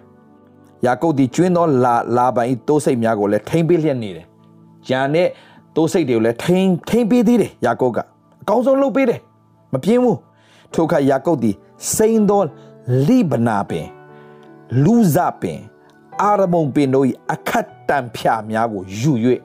[0.85, 4.25] ယာကုပ်ဒီကျွင်းသောလာလာပန်ဤတိုးစိတ်များကိုလည်းထိမ့်ပေးလျက်နေတယ်
[4.87, 5.27] ဂျန်နဲ့
[5.75, 7.99] တိုးစိတ်တွေကိုလည်းထိမ့်ထိမ့်ပေးသေးတယ်ယာကုပ်က
[8.41, 9.19] အကောင်းဆုံးလုပ်ပေးတယ်
[9.73, 10.17] မပြင်းဘူး
[10.73, 11.51] ထိုအခါယာကုပ်ဒီ
[11.95, 12.41] စိန်သော
[13.07, 13.87] လိဗနာပင်
[14.83, 15.59] လူဇပင်
[16.21, 19.13] အာရမုန်ပင်တို့၏အခတ်တံဖြာများကိုယူ၍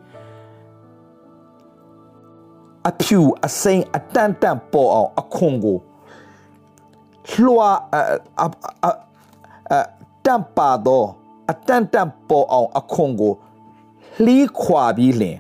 [2.90, 5.78] အဖြူအစိမ်းအတန့်တန့်ပေါ်အောင်အခွန်ကို
[7.44, 7.72] လွှာ
[8.44, 8.48] အ
[10.26, 11.08] တန့်ပါတော့
[11.52, 13.34] အတန့်တန့်ပေါ်အောင်အခွန်ကို
[14.24, 15.38] လှီးခွာပြီးလင်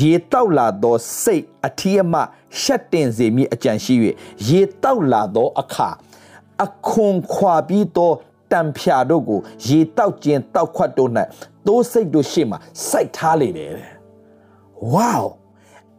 [0.00, 2.14] ရေတောက်လာသောစိတ်အထီးအမ
[2.60, 3.94] ရှက်တင်စေမိအကြံရှိ၍
[4.48, 5.88] ရေတောက်လာသောအခါ
[6.64, 8.12] အခွန်ခွာပြီးသော
[8.52, 11.10] တံဖြာတို့ကိုရေတောက်ခြင်းတောက်ခွတ်တို့၌
[11.66, 13.72] တိုးစိတ်တို့ရှေ့မှာစိုက်ထားလေတယ်။
[14.92, 15.16] ဝေါ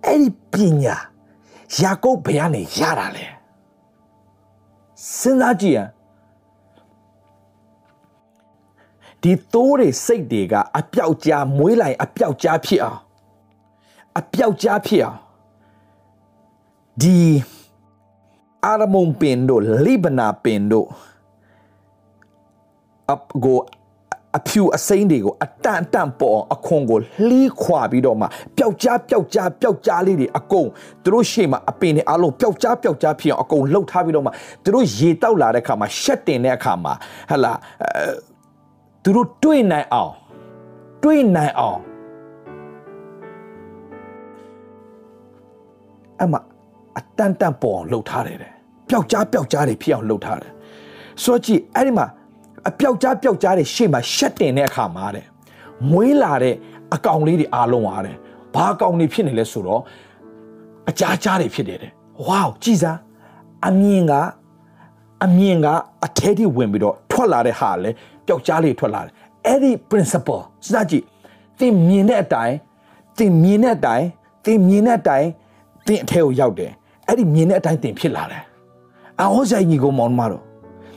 [0.06, 0.96] အဲ့ဒီပညာ
[1.80, 3.26] ယာကုပ်ဘယ်ကနေရတာလဲ
[5.18, 5.80] စဉ်းစားကြည့်ရ
[9.22, 13.00] ဒီသိုးတွေစိတ်တွေကအပြောက်ကြားမွေးလိုက်အပြောက်ကြားဖြစ်အောင်
[14.18, 15.20] အပြောက်ကြားဖြစ်အောင်
[17.02, 17.18] ဒီ
[18.66, 20.88] အာရမုန်ပင်တို့လိဗနာပင်တို့
[23.12, 23.60] အပကို
[24.38, 28.26] အဖြူအစိမ့်တွေကိုအတန်အတန်ပေါ်အခွန်ကိုလှီးခွာပြီးတော့မှ
[28.58, 30.68] ပျောက်ကြားပျောက်ကြားပျောက်ကြားလေးတွေအကုန်
[31.04, 34.32] သူတို့ရှေ့မှာအပင်တွေအလုံးပျောက်ကြားပျောက်ကြားဖြစ်အောင်အကုန်လှုပ်ထားပြီးတော့မှ
[34.64, 36.94] သူတို့ရေတောက်လာတဲ့အခါမှာရှက်တင်တဲ့အခါမှာ
[37.32, 37.54] ဟလာ
[39.04, 40.12] သူတို့တွေ့နိုင်အောင်
[41.04, 41.80] တွေ့နိုင်အောင်
[46.22, 46.34] အမ
[46.98, 48.52] အတန်တန်ပေါ်အောင်လှုပ်ထားတယ်တဲ့
[48.90, 50.52] ပျောက်ကြားပျောက်ကြားတွေဖြစ်အောင်လှုပ်ထားတယ်
[51.24, 52.06] ဆိုတော့ကြည့်အဲ့ဒီမှာ
[52.70, 55.26] အပျောက်ကြားပျောက်ကြားတွေရှေ့မှာရှက်တင်တဲ့အခါမှာတဲ့
[55.92, 56.56] မွေးလာတဲ့
[56.94, 58.16] အကောင်လေးတွေအားလုံးအားတဲ့
[58.56, 59.82] ဘာအကောင်တွေဖြစ်နေလဲဆိုတော့
[60.90, 61.92] အကြားကြားတွေဖြစ်တယ်တဲ့
[62.26, 62.98] ဝေါကြည်စား
[63.68, 64.14] အမြင်က
[65.26, 65.68] အမြင်က
[66.06, 67.92] အထဲထိဝင်ပြီးတော့ထွက်လာတဲ့ဟာလဲ
[68.26, 69.12] ပျောက်ကြားလေးထွက်လာတယ်
[69.46, 71.06] အဲ့ဒီ principle စသကြည့်
[71.60, 72.56] သင်မြင်တဲ့အတိုင်း
[73.18, 74.08] သင်မြင်တဲ့အတိုင်း
[74.46, 75.28] သင်မြင်တဲ့အတိုင်း
[75.88, 76.72] သင်အထဲကိုရောက်တယ်
[77.08, 78.44] အဲ့ဒီမြင်တဲ့အတိုင်းသင်ဖြစ်လာတယ်
[79.22, 80.44] အဟောဆိုင်ကြီးကိုမောင်းမတော့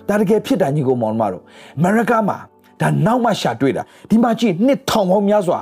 [0.09, 1.43] ဒါတကယ်ဖြစ်တာညီကိုမောင်မတို့
[1.79, 2.39] အမေရိကမှာ
[2.81, 5.61] ဒါနောက်မှရှာတွေ့တာဒီမှာကြည့်နှစ်ထောင်ပေါင်းများစွာ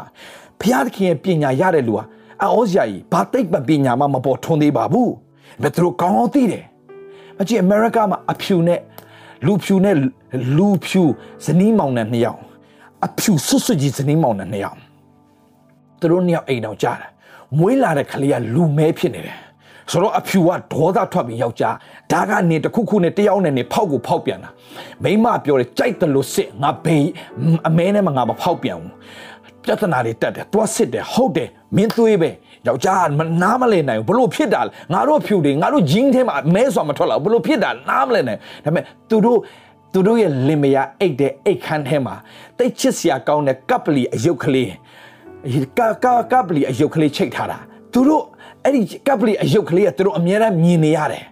[0.61, 2.05] ဘုရားသခင်ရဲ့ပညာရတဲ့လူဟာ
[2.43, 5.13] အောစရာကြီးဘာတိတ်ပပညာမှမပေါ်ထွန်းသေးပါဘူး
[5.63, 6.65] ဒါသူတို့ကောင်းအောင်သိတယ်
[7.39, 8.81] မကြည့်အမေရိကမှာအဖြူနဲ့
[9.47, 9.97] လူဖြူနဲ့
[10.57, 11.03] လူဖြူ
[11.45, 12.41] ဇနီးမောင်နဲ့နှစ်ယောက်
[13.07, 14.79] အဖြူဆွဆွကြီးဇနီးမောင်နဲ့နှစ်ယောက်
[16.01, 17.11] သူတို့နှစ်ယောက်အိမ်အောင်ကြားတယ်
[17.59, 19.37] မွေးလာတဲ့ကလေးကလူမဲဖြစ်နေတယ်
[19.91, 21.75] ဆိုတော့အဖြူကဒေါသထွက်ပြီးယောက်ျား
[22.13, 24.51] ဒါကနေတခုခုနဲ့တယောက်နဲ့နေဖောက်ကိုဖောက်ပြန်တာ
[25.05, 27.07] မိမပြောတယ်ကြိုက်တယ်လို့စစ်ငါဘေး
[27.69, 28.93] အမဲနဲ့မှငါမဖောက်ပြန်ဘူး
[29.65, 32.31] ပြဿနာတွေတက်တယ်တွားစစ်တယ်ဟုတ်တယ်မင်းသွေးပဲ
[32.67, 39.39] ယောက်ျားမနားမလဲနိုင်ဘူးဘလို့ဖြစ်တာလဲငါတို့ဖြူတယ်ငါတို့ဂျင်းထဲမှာမဲဆိုမထွက်လာဘလို့ဖြစ်တာနားမလဲနိုင်ဒါပေမဲ့သူတို့
[39.93, 42.15] သူတို့ရဲ့လင်မယားအိတ်တဲ့အိတ်ခမ်းထဲမှာ
[42.59, 44.71] တိတ်ချစ်စရာကောင်းတဲ့ကပ်ပလီအယုတ်ကလေး
[45.79, 47.59] ကကကပ်ပလီအယုတ်ကလေးချိတ်ထားတာ
[47.93, 48.25] သူတို့
[48.65, 51.25] အဲ့ဒီကပ်ပလီအယုတ်ကလေးကသူတို့အများအားမြင်နေရတယ်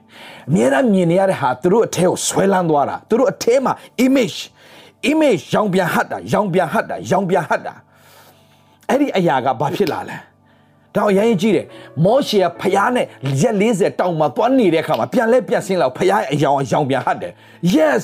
[0.48, 3.72] အများအားမြင်နေရတဲ့ဟာသူတို့အထဲကိုဆွဲလန်းသွားတာသူတို့အထဲမှာ
[4.06, 4.38] image
[5.10, 7.74] image ရောင်ပြန်ဟတ်တာရောင်ပြန်ဟတ်တာရောင်ပြန်ဟတ်တာ
[8.88, 10.16] အဲ့ဒီအရာကဘာဖြစ်လာလဲ
[10.96, 11.66] တော့ရရင်ကြည့်တယ်
[12.04, 13.06] မောရှေကဖျားနဲ့
[13.40, 17.32] ရက်40တောင်မှသွားနေတဲ့အခါမှာပြန်လဲပြန်ဆင်းလာဖျားရဲ့အယောင်အယောင်ပြန်ဟတ်တယ်
[17.76, 18.02] yes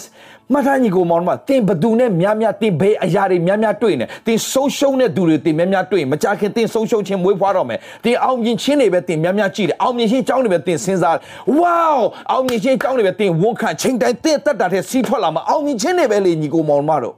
[0.53, 11.17] မထာညီကိုမောင်မတင်ဘသူနဲ့များများတင်ဘေးအရာတွေများများတွေ့နေတင်ဆုံးရှုံးတဲ့သူတွေတင်များများတွေ့မကြခင်တင်ဆုံးရှုံးခြင်းမွေးဖွားတော့မယ်တင်အောင်မြင်ခြင်းတွေပဲတင်များများကြည့်တယ်အောင်မြင်ခြင်းကြောင်းတွေပဲတင်စဉ်းစား
[11.61, 11.99] wow
[12.31, 17.15] အောင်မြင်ခြင်းကြောင်းတွေပဲတင်ဝန်ခံချိန်တိုင်းတင်တက်တာတဲ့စီးထွက်လာမှာအောင်မြင်ခြင်းတွေပဲလေညီကိုမောင်မတို့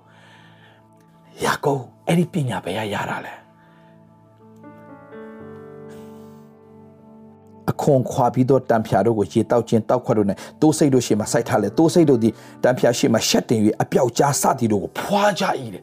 [1.44, 3.45] ယာကုပ်အဲ့ဒီပညာပဲရရတာလဲ
[7.82, 12.30] ခွန်ခွာပြီးတော့တံဖျာတို့ကိုရေတောက်ခြင်းတောက်ခွက်တို့နဲ့တိုးစိတ်တို့ရှေ့မှာစိုက်ထားလေတိုးစိတ်တို့ဒီ
[12.64, 15.82] တံဖျာရှေ့မှာရှက်တင်၍အပြောက်ကြားစသည်တို့ကိုဖွာကြ၏တဲ့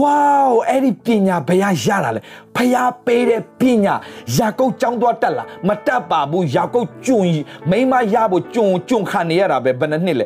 [0.00, 2.20] ဝေါအဲ့ဒီပညာဘယ်ရရတာလဲ
[2.56, 3.94] ဖျားပေးတဲ့ပညာ
[4.36, 10.24] ယာကုပ်ចောင်းသွားတက်လာမတက်ပါဘူးယာကုပ်ကျွန်းမိမရဖို့ကျွန်းကျွန်းခံနေရတာပဲဘယ်နှစ်နှစ်လဲ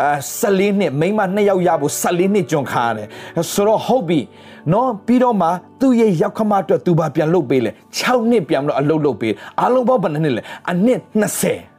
[0.00, 0.10] အဲ
[0.40, 3.08] 14နှစ်မိမနှစ်ယောက်ရဖို့14နှစ်ကျွန်းခံရတယ်
[3.52, 4.20] ဆိုတော့ဟုတ်ပြီ
[4.72, 5.48] နော်ပြီးတော့မှ
[5.80, 11.71] သူ့ရဲ့ရောက်ခမအတွက်သူပါပြန်လုပ်ပေးလေ6နှစ်ပြန်လို့အလုပ်လုပ်ပေးအားလုံးပေါင်းဘယ်နှစ်လဲအနှစ်20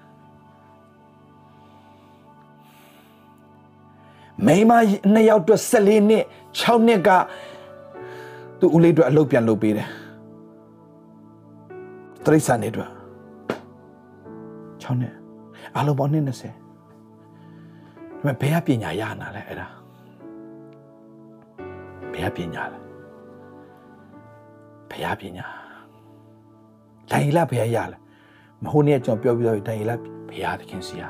[4.48, 4.72] မိမ
[5.14, 6.24] နှစ်ယောက်အတွက်14နှစ်
[6.60, 7.10] 6နှစ်က
[8.60, 9.90] သူ့ဦးလေးအတွက်အလုပ်ပြန်လုပ်ပေးတယ်
[12.26, 12.90] တရိษံနေအတွက်
[14.82, 15.14] 6နှစ်
[15.76, 16.34] အားလုံးပေါင်းနှစ်20ဒါ
[18.24, 19.68] ပေမဲ့ဘယ်ကပညာရနာလဲအဲ့ဒါ
[22.14, 22.80] ဘယ်ကပညာလဲ
[24.90, 25.46] ဘယ်ကပညာ
[27.12, 27.98] ဒိုင်လာဘယ်ရလဲ
[28.64, 29.96] မဟုတ်နဲ့ကျွန်တော်ပြောပြီးတော့ဒိုင်လာ
[30.30, 31.10] ဘယ်ရသခင်စီယာ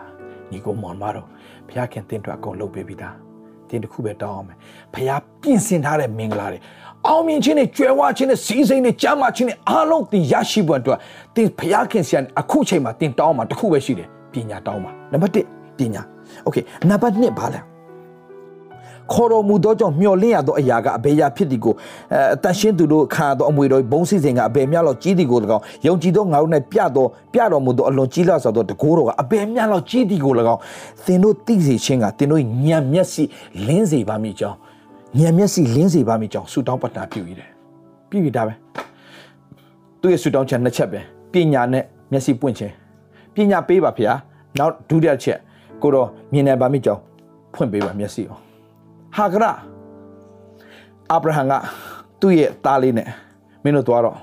[0.49, 1.27] ညီကိုမောင်မတော်
[1.72, 3.14] ဘုရားခင်တင်အတွက်အကုန်လုပ်ပေးပြီးသား
[3.68, 4.56] တင်တစ်ခုပဲတောင်းအောင်မယ်
[4.94, 6.58] ဘုရားပြင်ဆင်ထားတဲ့မင်္ဂလာတွေ
[7.06, 10.98] အောင်မြင်ခြင်းနဲ့ကြွယ်ဝခြင်းနဲ့စီးစိမ်နဲ့ကြမ်းမာခြင်းနဲ့အားလုံးတင်ရရှိဖို့အတွက်
[11.36, 16.02] တင်ဘုရားခင်စီယာအခုချိန်မှာတင်တောင်းမှာတစ်ခုပဲရှိတယ်ပညာတောင်းမှာနံပါတ်1ပညာ
[16.44, 16.56] โอเค
[16.90, 17.60] နံပါတ်2ဘာလဲ
[19.11, 21.73] ခေါ်တော်မူသောကြောင့်မျှော်လင့်ရသောအရာကအဘယ်ရာဖြစ်သည်ကို
[22.13, 30.59] အဲအတန်ရှင်းသူတို့ခံသောအမွေတော်ဘုံစည်းစိမ်ကအဘယ်များလောက်ကြီးသည်ကို၎င်းယုံကြည်သောငါတို့၌ပြတော်ပြတော်မူသောအလွန်ကြီးလာဆိုသောတကိုးတော်ကအဘယ်များလောက်ကြီးသည်ကို၎င်း
[31.05, 33.23] သင်တို့သိစေခြင်းကသင်တို့ညံမျက်စိ
[33.67, 34.57] လင်းစေပါမည်ကြောင်း
[35.19, 37.49] ညံမျက်စိလင်းစေပါမည်ကြောင်းဆုတောင်းပတ္တာပြုရည်တယ်
[38.09, 38.53] ပြုရတာပဲ
[39.99, 40.99] သူရဲ့ဆုတောင်းချက်နှစ်ချက်ပဲ
[41.33, 42.73] ပညာနဲ့မျက်စိပွင့်ခြင်း
[43.33, 44.15] ပညာပေးပါဖေဟာ
[44.59, 45.37] နောက်ဒုတိယချက်
[45.81, 47.01] ကိုတော့မြင်နိုင်ပါမည်ကြောင်း
[47.53, 48.42] ဖွင့်ပေးပါမျက်စိအောင်
[49.16, 49.44] ဟာကရ
[51.10, 51.52] အာဗြဟံက
[52.20, 53.08] သူ့ရဲ့သားလေးနဲ့
[53.62, 54.16] မင်းတို့သွားတော့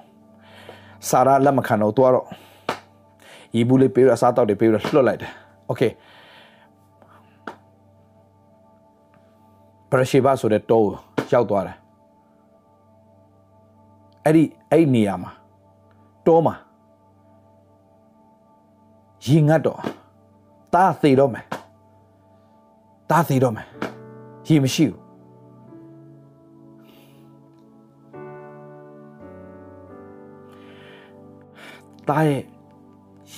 [1.09, 2.27] စာရာလက်မခံတော့သူကတော့
[3.55, 5.31] ရီဘူးလေးပေးရအစားတောက်တွေပေးရလွှတ်လိုက်တယ်
[5.67, 5.81] โอเค
[9.89, 10.81] ပရရှိဘဆိုတဲ့တော
[11.33, 11.77] ရောက်သွားတယ်
[14.25, 15.31] အဲ့ဒီအဲ့ဒီနေရာမှာ
[16.27, 16.55] တောမှာ
[19.25, 19.79] ရင်ငတ်တော့
[20.73, 21.45] တားသေးတော့မယ်
[23.09, 23.67] တားသေးတော့မယ်
[24.50, 25.00] ရေမရှိဘူး
[32.08, 32.42] တားရဲ့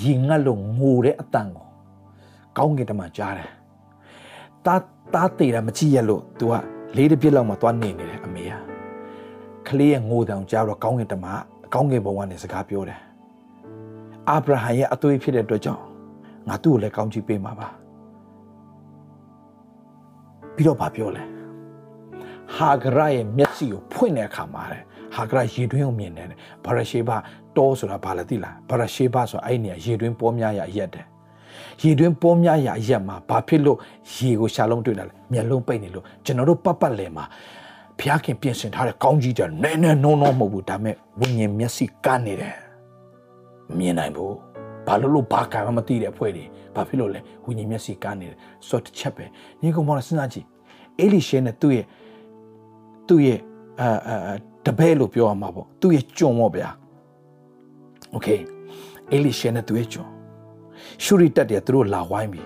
[0.03, 1.67] ရင်ငတ်လို့ငိုတဲ့အတန်ကို
[2.59, 3.51] ကောင်းကင်တမန်ကြားတယ်
[4.67, 4.83] တား
[5.15, 6.55] တားသေးတာမကြည့်ရလို့ तू က
[6.97, 8.53] လေးတစ်ပြစ်လောက်မှသွားနေနေတယ်အမေက
[9.69, 11.41] ကလေးရဲ့ငိုတောင်ကြားတော့ကောင်းကင်တမန်
[11.75, 13.01] ကောင်းကင်ဘုံကနေစကားပြောတယ်
[14.29, 15.83] အာဗြဟံရဲ့အသွေးဖြစ်တဲ့အတွက်ကြောင့်
[16.49, 17.82] ငါသူ့ကိုလည်းကောင်းချီးပေးမှာပါ
[20.63, 21.23] ပြီးတော့ဗာပြောလဲ
[22.57, 24.83] ဟာဂရရဲ့မျက်စိကိုဖွင့်တဲ့အခါမှာတဲ့
[25.15, 26.27] ဟာဂရရေတွင်းကိုမြင်တယ်
[26.65, 27.11] ဗရရှေဘ
[27.57, 31.05] တောဆိုတာဘာလဲသိလားဗရရှေဘဆိုအဲ့နေရေတွင်းပေါ်များရရက်တယ်
[31.83, 33.79] ရေတွင်းပေါ်များရရက်မှာဘာဖြစ်လို့
[34.15, 37.25] ရေကိုရှာလုံးတွေ့တာလဲမျက်လုံးပိတ်နေလို့ကျွန်တော်တို့ပတ်ပတ်လည်မှာ
[37.99, 42.57] ဘုရားခင်ပြင်ဆင်ထားတဲ့ကောင်းကြီးတဲ့နဲနဲနုံနုံမဟုတ်ဘူးဒါပေမဲ့ဝိညာဉ်မျက်စိကန်းနေတယ်
[43.79, 44.35] မြင်နိုင်ဘူး
[44.87, 46.45] ဘာလို့လို့ဘာကံမှမသိတဲ့အဖွဲ့တွေ
[46.75, 48.39] ဘာဖြစ်လို့လဲဝိညာဉ်မျက်စိကန်းနေတယ်
[48.69, 49.25] ဆိုတော့တစ်ချက်ပဲ
[49.61, 50.47] ညီကောင်မောင်စဉ်းစားကြည့်
[51.00, 51.86] အေလိရှဲနဲ့သူ့ရဲ့
[53.08, 53.40] သူ့ရဲ့
[53.82, 56.70] အာအာတပည့်လို့ပြောရမှာပေါ့သူ့ရဲ့ကြုံပေါ့ဗျာ
[58.12, 58.28] โอเค
[59.12, 60.06] အေလိရှဲနဲ့သူ့ရဲ့ကြုံ
[61.04, 62.44] ရှုရီတက်တယ်သူတို့လာဝိုင်းပြီ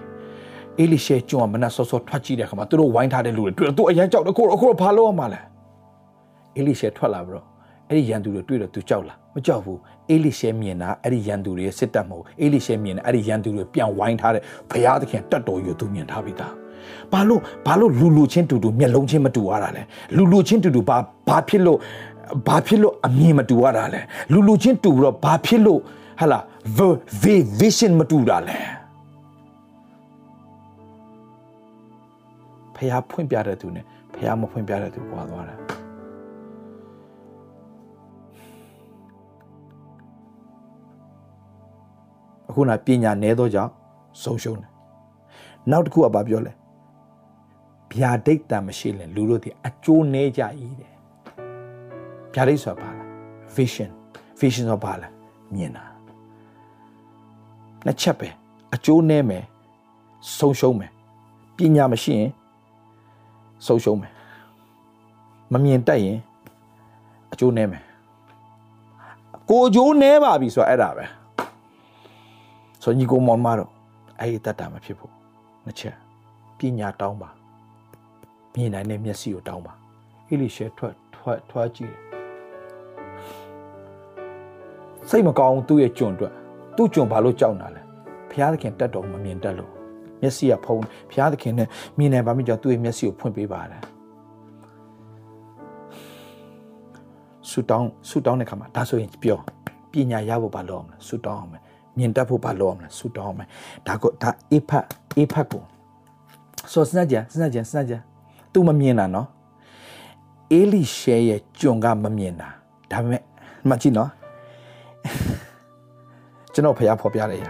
[0.79, 5.41] အေလိရှဲကြုံကမနက်စောစောထွက်ကြည့်တဲ့အခါမှာသူတို့ဝိုင်းထားတဲ့လူတွေတွေ့တော့သူအရန်ကြောက်တယ်ကိုကိုဘာလို့ရမှာလဲ
[6.57, 7.45] အေလိရှဲထွက်လာပြီးတော့
[7.87, 9.79] အဲ့ဒီရန်သူတွေတွေ့တော့သူကြောက်လားမကြောက်ဘူး
[10.09, 16.53] အေလိရှဲမြင်တာအဲ့ဒီရန်သူတွေရဲ့စစ်တပ်မဟုတ်အေလိရှဲမြင်တာအဲ့ဒီရန်သူတွေပြန်ဝိုင်းထားတဲ့ဘုရားသခင်တတ်တော်ယူသူမြင်ထားပြီးသား
[17.12, 19.82] ဘာလို့ဘာလို့လူလူချင်းတူတူမျက်လုံးချင်းမတူရတာလဲ
[20.16, 20.96] လူလူချင်းတူတူဘာ
[21.28, 21.78] ဘာဖြစ်လို့
[22.46, 24.00] ဘာဖြစ်လို့အမြင်မတူရတာလဲ
[24.32, 25.80] လူလူချင်းတူတော့ဘာဖြစ်လို့
[26.20, 26.38] ဟာလာ
[27.60, 28.58] vision မတူတာလဲ
[32.76, 33.80] ဖះဖွင့်ပြတဲ့သူ ਨੇ
[34.14, 35.54] ဖះမဖွင့်ပြတဲ့သူကွာသွားတာ
[42.48, 43.72] အခုနပညာနဲသောကြောင့်
[44.22, 44.70] ဆုံးရှုံးတယ်
[45.70, 46.52] နောက်တစ်ခုကဘာပြောလဲ
[47.92, 50.92] ဗျာဒိတ်တံမရှိရင်လူတို့ဒီအကျိုးနဲကြဤတဲ့
[52.34, 53.04] ဗျာဒိတ်ဆိုတာဘာလဲ
[53.56, 53.90] vision
[54.40, 55.08] vision ဆိုတာဘာလဲ
[55.54, 55.84] မြင်တာ
[57.84, 58.28] နှစ်ချက်ပဲ
[58.74, 59.44] အကျိုးနဲမယ်
[60.38, 60.90] ဆုံးရှုံးမယ်
[61.56, 62.30] ပညာမရှိရင်
[63.66, 64.12] ဆုံးရှုံးမယ်
[65.52, 66.18] မမြင်တတ်ရင်
[67.32, 67.82] အကျိုးနဲမယ်
[69.50, 71.04] ကိုအကျိုးနဲပါပြီဆိုတာအဲ့ဒါပဲ
[72.82, 73.70] ဆိုညီကိုမောင်မတော့
[74.20, 75.12] အဲ့ဒီတတ်တာမဖြစ်ဖို့
[75.64, 75.96] နှစ်ချက်
[76.58, 77.30] ပညာတောင်းပါ
[78.56, 79.72] မြင်နိုင်တဲ့မျက်စိကိုတောင်းပါ
[80.28, 82.06] အေလိရှဲထွက်ထွက်ထွက်ကြည့်တယ်
[85.08, 86.32] စိတ်မကောင်းသူ့ရဲ့ကြွန့်အတွက်
[86.76, 87.82] သူ့ကြွန့်ဘာလို့ကြောက်တာလဲ
[88.30, 89.70] ဘုရားသခင်တတ်တော်မမြင်တတ်လို့
[90.22, 93.82] မျက်စိကဖုံးဘုရားသခင်နဲ့မြင်နိုင်ပါမိကြောင့်သူ့ရဲ့မျက်စိကိုဖွင့်ပေးပါတယ်
[97.50, 99.38] ဆူတောင်းဆူတောင်းတဲ့ခါမှာဒါဆိုရင်ပြော
[99.92, 101.62] ပညာရဖို့ဘာလုပ်အောင်လဲဆူတောင်းအောင်မယ်
[101.98, 103.48] မြင်တတ်ဖို့ဘာလုပ်အောင်လဲဆူတောင်းအောင်မယ်
[103.86, 104.86] ဒါကဒါအေဖတ်
[105.16, 105.62] အေဖတ်ကို
[106.72, 107.94] ဆိုစနကြစနကြစနကြ
[108.56, 109.28] तू မမြင်တာနော်
[110.52, 112.48] အေလိရှဲရဲ့ကြုံကမမြင်တာ
[112.92, 113.22] ဒါပေမဲ့
[113.68, 114.10] မှတ်ကြည့်နော်
[116.52, 117.46] ကျွန်တော်ဖျားဖော်ပြလိုက်ရ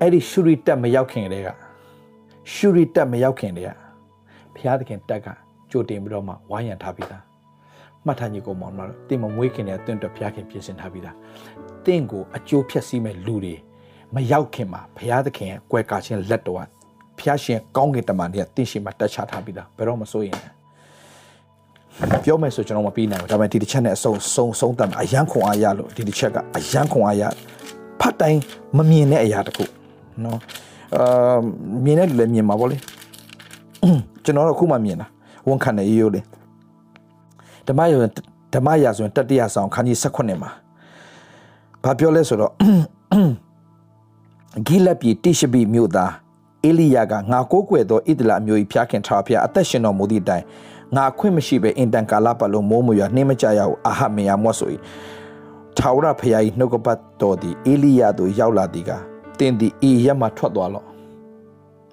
[0.00, 1.48] အဲ့ဒီရှူရီတက်မရောက်ခင်တည်းက
[2.52, 3.70] ရှူရီတက်မရောက်ခင်တည်းက
[4.56, 5.26] ဖျားသခင်တက်က
[5.70, 7.22] ကြိုတင်ပြီးတော့မှဝိုင်းရံထားပြီးသား
[8.06, 11.16] မှတ်ထားညီကိုမောင်မတော်တင်မမွေးခင်တည်းကတင့်တော့ဖျားခင်ပြင်ဆင်ထားပြီးသား
[11.86, 13.54] တင့်ကိုအကျိုးဖြတ်စည်းမဲ့လူတွေ
[14.14, 16.68] မရောက်ခင်မှာဘုရားသခင်ရဲ့ကွယ်ကာခြင်းလက်တော်
[17.24, 20.38] ဖျားရှင်ကောင်းကင်တမန်တွေကတင့်ရှိမှာတက်ချထားပြီးသားဘယ်တော့မစိုးရင်
[22.24, 27.22] ပြောမယ်ဆိုကျွန်တော်မပြီးနိုင်ဘူးဒါပေမဲ့ဒီတစ်ချက်နဲ့အစုံစုံစုံတတ်အရန်ခွန်အားရလို့ဒီတစ်ချက်ကအရန်ခွန်အားရ
[28.00, 28.40] ဖတ်တိုင်း
[28.76, 29.64] မမြင်တဲ့အရာတခု
[30.24, 30.38] နော်
[30.96, 31.38] အာ
[31.84, 32.76] မြင်တဲ့လူလည်းမြင်မှာပေါ့လေ
[34.24, 35.06] ကျွန်တော်တို့အခုမှမြင်တာ
[35.48, 36.20] ဝန်ခံနေရိုးလေ
[37.68, 37.98] ဓမ္မရာ
[38.54, 40.50] ဓမ္မရာဆိုရင်တတိယဆောင်ခန်းကြီး16မှာ
[41.84, 42.52] ဘာပြောလဲဆိုတော့
[44.66, 46.12] ဂိလပ်ပြည်တိရှဘိမြို့သား
[46.64, 50.44] အေလိယကငါကိုးကွယ်သောဣဒလာမျိုး၏ဖျားခင်ထာဖျားအသက်ရှင်တော်မူသည့်တိုင်
[50.96, 54.70] ငါခွင့်မရှိဘဲအင်တန်ကာလပတ်လုံးမိုးမွေနှင်းမကြရဟုအာဟမေယမော့ဆို၏
[55.78, 58.90] ထာဝရဖျား၏နှုတ်ကပတ်တော်သည်အေလိယသို့ရောက်လာသည်က
[59.38, 60.86] တင်းသည်ဤရက်မှထွက်သွားလော့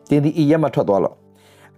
[0.09, 1.15] တင်းသည်ဤရက်မှထွက်သွားလော့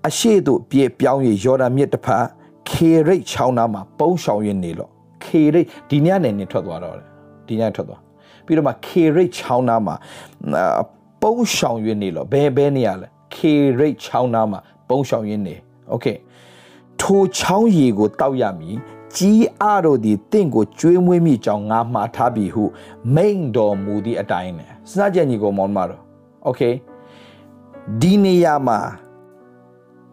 [0.07, 2.25] အရှိတို့ပြေပြောင်း၍ယော်ဒန်မြစ်တစ်ဖက်
[2.69, 4.91] ခေရိတ်ချောင်းနားမှာပုံးဆောင်ရနေလော့
[5.23, 7.07] ခေရိတ်ဒီညနေနေထွက်သွားတော့တယ်
[7.47, 8.01] ဒီညထွက်သွား
[8.45, 9.95] ပြီးတော့မှခေရိတ်ချောင်းနားမှာ
[11.22, 15.54] ပုံးဆောင်ရနေလော့ဘယ်ဘဲနေရလဲခေရိတ်ချောင်းနားမှာပုံးဆောင်ရနေ
[15.90, 16.06] โอเค
[17.00, 18.76] ထိုချောင်းရီကိုတောက်ရမည်
[19.16, 22.64] ကြီးအတို့သည်တင့်ကိုကျွေးမွေးမိကြောင်းငါမှားထားပြီဟု
[23.14, 26.02] မိန်တော်မူသည့်အတိုင်းနဲ့စစကြညီကိုမောင်မတော်
[26.44, 26.62] โอเค
[28.00, 28.78] ဒီနေရာမှာ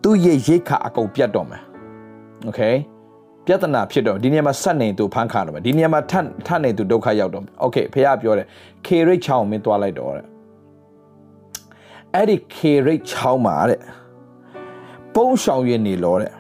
[0.04, 1.64] သူ့ရဲ့ရိတ်ခါအကုန်ပြတ်တော့မယ်
[2.46, 2.62] โอเค
[3.46, 8.48] ပြဿနာဖြစ်တော့ဒီနေရာမှာဆက်နေသူဖန်ခါတော့မယ်ဒီနေရာမှာထပ်ထပ်နေသူဒုက္ခရောက်တော့မယ်โอเคဖះပြောတယ်
[8.86, 10.26] ခေရိတ်ချောင်းမင်းသွားလိုက်တော့တဲ့
[12.15, 13.81] အဲ့ဒီခေရိတ်ချောင်းမှာတဲ့
[15.15, 16.33] ပုံးဆောင်ရနေလို့တဲ့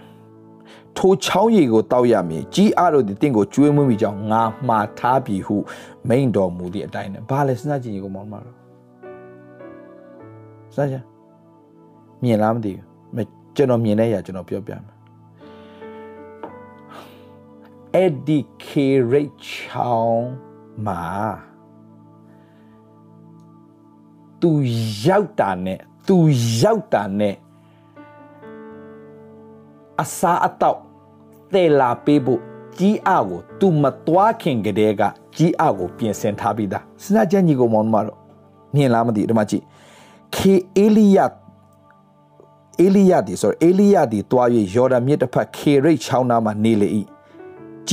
[0.97, 5.57] ထိုချောင်းရည်ကိုတောက်ရမည်ကြီးအားတို့တင့်ကိုကျွေးမွေးမိကြောင်းငါမှားထားပြီဟု
[6.09, 10.97] မိန်တော်မူသည့်အတိုင်းနဲ့ဘာလဲစဉ်းစားကြည့်ကိုမောင်မတော်စဉ်းစားကြ
[12.23, 14.97] မြင်လားမသိဘူးကျွန်တော်မြင်တဲ့အရာကျွန်တော်ပြောပြမယ်
[17.95, 20.31] အဲ့ဒီခေရိတ်ချောင်း
[20.87, 21.05] မှာ
[24.43, 24.51] သူ
[25.07, 25.79] ရောက်တာနဲ့
[26.09, 26.17] သူ
[26.61, 27.35] ရောက်တာနဲ့
[30.03, 30.79] အစာအတော့
[31.53, 32.41] တဲလာပေးဖို့
[32.79, 35.03] ကြီးအကို तू မသွားခင်ကတည်းက
[35.37, 38.19] ကြီးအကိုပြင်ဆင်ထားပြီးသားစဉ်းစားကြည့်ညီကိုမောင်မတော်
[38.75, 39.63] မြင်လားမသိဒီမှာကြည့်
[40.35, 41.19] ခေအေလိယ
[42.81, 46.89] အေလိယဒီဆိုအေလိယဒီတွား၍ယော်ဒန်မြစ်တစ်ဖက်ခေရိတ်ချောင်းနာမှာနေလေ၏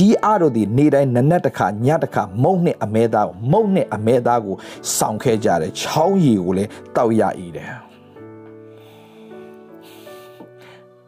[0.02, 4.56] ြီးအားတို့ဒီနေတိုင်းနနက်တစ်ခါညတစ်ခါမုံနဲ့အမဲသားကိုမုံနဲ့အမဲသားကို
[4.96, 7.22] စောင့်ခဲ့ကြတယ်ချောင်းရီကိုလည်းတောက်ရ၏
[7.56, 7.68] တဲ့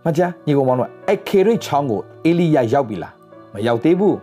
[0.05, 3.14] မကြညီကောင်မောင်တို့အဲ့ခေရိတ်ချောင်းကိုအေလိယရောက်ပြီလား
[3.55, 4.16] မရောက်သေးဘူး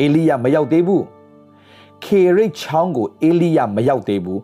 [0.00, 1.04] အေလိယမရောက်သေးဘူး
[2.04, 4.40] ခေရိတ်ချောင်းကိုအေလိယမရောက်သေးဘူး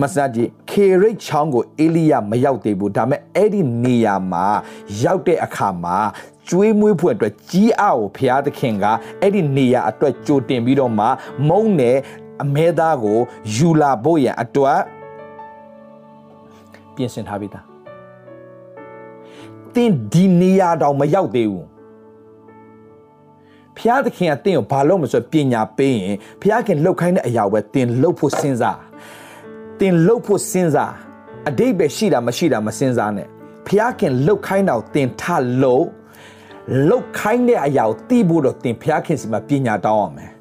[0.00, 4.46] မစကြည့်ခေရိတ်ချောင်းကိုအေလိယမရောက်သေးဘူးဒါပေမဲ့အဲ့ဒီနေရာမှာ
[5.02, 5.96] ရောက်တဲ့အခါမှာ
[6.50, 8.84] ကျွေးမွေးဖို့အတွက်ကြီးအားကိုဘုရားသခင်က
[9.20, 11.06] အဲ့ဒီနေရာအတွက်ကြိုတင်ပြီးတော့မှ
[11.48, 11.96] မုံနဲ့
[12.42, 13.18] အမဲသားကို
[13.54, 14.80] ယူလာဖို့ရန်အတွက်
[16.94, 17.64] ပြင်ဆင်ထားပြီးသား
[19.74, 21.66] တင်းဒီနေရာတောင်မရောက်သေးဘူး
[23.78, 28.80] ဖျားသခင်ကတင်းကိုဘာလို့မဆိုပညာပေးရင်ဖျားခင်လှုပ်ခိုင်းတဲ့အရာပဲတင်းလှုပ်ဖို့စဉ်းစား
[29.80, 30.92] တင်လှုပ်ဖို့စဉ်းစား
[31.48, 33.28] အတိတ်ပဲရှိတာမရှိတာမစဉ်းစားနဲ့
[33.66, 35.22] ဖျားခင်လှုပ်ခိုင်းတော့တင်ထ
[35.62, 35.86] လှုပ်
[36.88, 40.32] လှုပ်ခိုင်းတဲ့အရာကိုသိဖို့တော့တင်ဖျားခင်စီမှာပညာတောင်းအောင်မယ်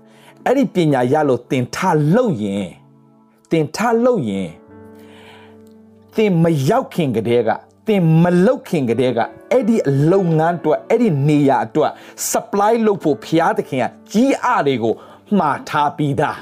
[0.46, 1.78] အဲ့ဒီပညာရလို့တင်ထ
[2.14, 2.68] လှုပ်ရင်
[3.52, 4.50] တင်ထလှုပ်ရင်
[6.18, 7.50] တင်မရောက်ခင်ကတည်းက
[7.88, 9.20] တင်မလုတ်ခင်ကတည်းက
[9.52, 9.78] အဲ့ဒီ
[10.12, 11.92] လုပ်ငန်းအတွက်အဲ့ဒီနေရာအတွက်
[12.32, 14.96] supply လုပ်ဖို့ဖျားသခင်ကကြီးအားတွေကို
[15.38, 16.38] မှားထားပြီးသား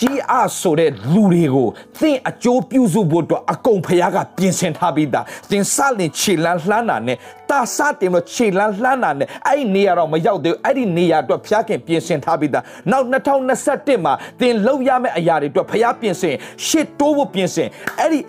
[0.00, 1.68] ကြီးအားဆိုတဲ့လူတွေကို
[2.00, 7.16] သင်အကျိုးပြုစုဖို့အတွက်အကုန်ဖရားကပြင်ဆင်ထားပြီးသားသင်စလင်ခြေလန်းလှမ်းတာနဲ့
[7.50, 13.06] တာစတင်လို့ခြေလန်းလှမ်းတာနဲ့အဲ့ဒီနေရာတော့မရောက်သေးဘူးအဲ့ဒီနေရာအတွက်ဖရားခင်ပြင်ဆင်ထားပြီးသားနောက်
[13.54, 16.34] 2021မှာသင်လောက်ရမယ့်အရာတွေအတွက်ဖရားပြင်ဆင်
[16.66, 18.20] ရှစ်တိုးဖို့ပြင်ဆင်အဲ့ဒီ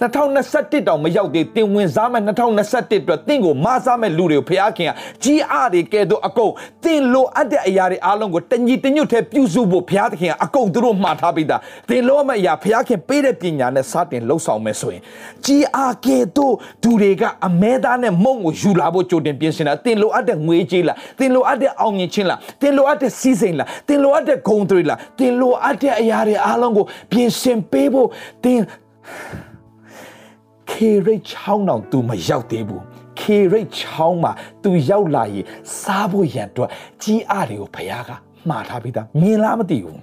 [0.00, 4.92] 2021တောင်မရောက်သေးတင်ဝင်စားမဲ့2021အတွက်တင့်ကိုမစားမဲ့လူတွေကိုဖျားခင်က
[5.24, 6.52] ကြီးအားတွေကဲတော့အကုန်
[6.84, 15.02] တင်လိုအပ်တဲ့အရာတွေအားလုံးကိုတညီတညွတ်ထဲပြုစုဖို့ဖျားသခင်ကအကုန်သူတို့မှားထားပြီးသားတင်လိုအပ်မယ့်အရာဖျားခင်ပေးတဲ့ပညာနဲ့စတင်လှုပ်ဆောင်မယ်ဆိုရင်
[15.46, 28.08] ကြီးအားကဲတော့သူတွေကအမဲသားနဲ့မုံကိုယူလာဖို့ကြိုတင်ပြင်ဆင်တာတင်လိုအပ်တဲ့ငွေကြေးလားတင်လိုအပ်တဲ့အောင်မြင်ခြင်းလားတင်လိုအပ်တဲ့စီးစိမ်လားတင်လိုအပ်တဲ့ဂုဏ်တွေလားတင်လိုအပ်တဲ့အရာတွေအားလုံးကိုပြင်ဆင်ပေးဖို့
[28.44, 28.60] တင်
[30.70, 32.82] ခေရိတ်ချောင်းတော့ तू မရောက်သေးဘူး
[33.20, 35.44] ခေရိတ်ချောင်းမှာ तू ရောက်လာရင်
[35.80, 36.70] စားဖို့ရန်အတွက်
[37.02, 38.10] ကြီးအားတွေကိုဘုရားက
[38.48, 40.00] မှားထားပြီးသားမြင်လားမသိဘူး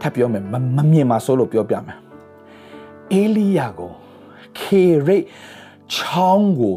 [0.00, 0.44] ထပ်ပြောမယ်
[0.76, 1.98] မမြင်မှာစိုးလို့ပြောပြမယ်
[3.12, 3.92] အေလိယကို
[4.58, 5.24] ခေရိတ်
[5.94, 6.74] ချောင်းကို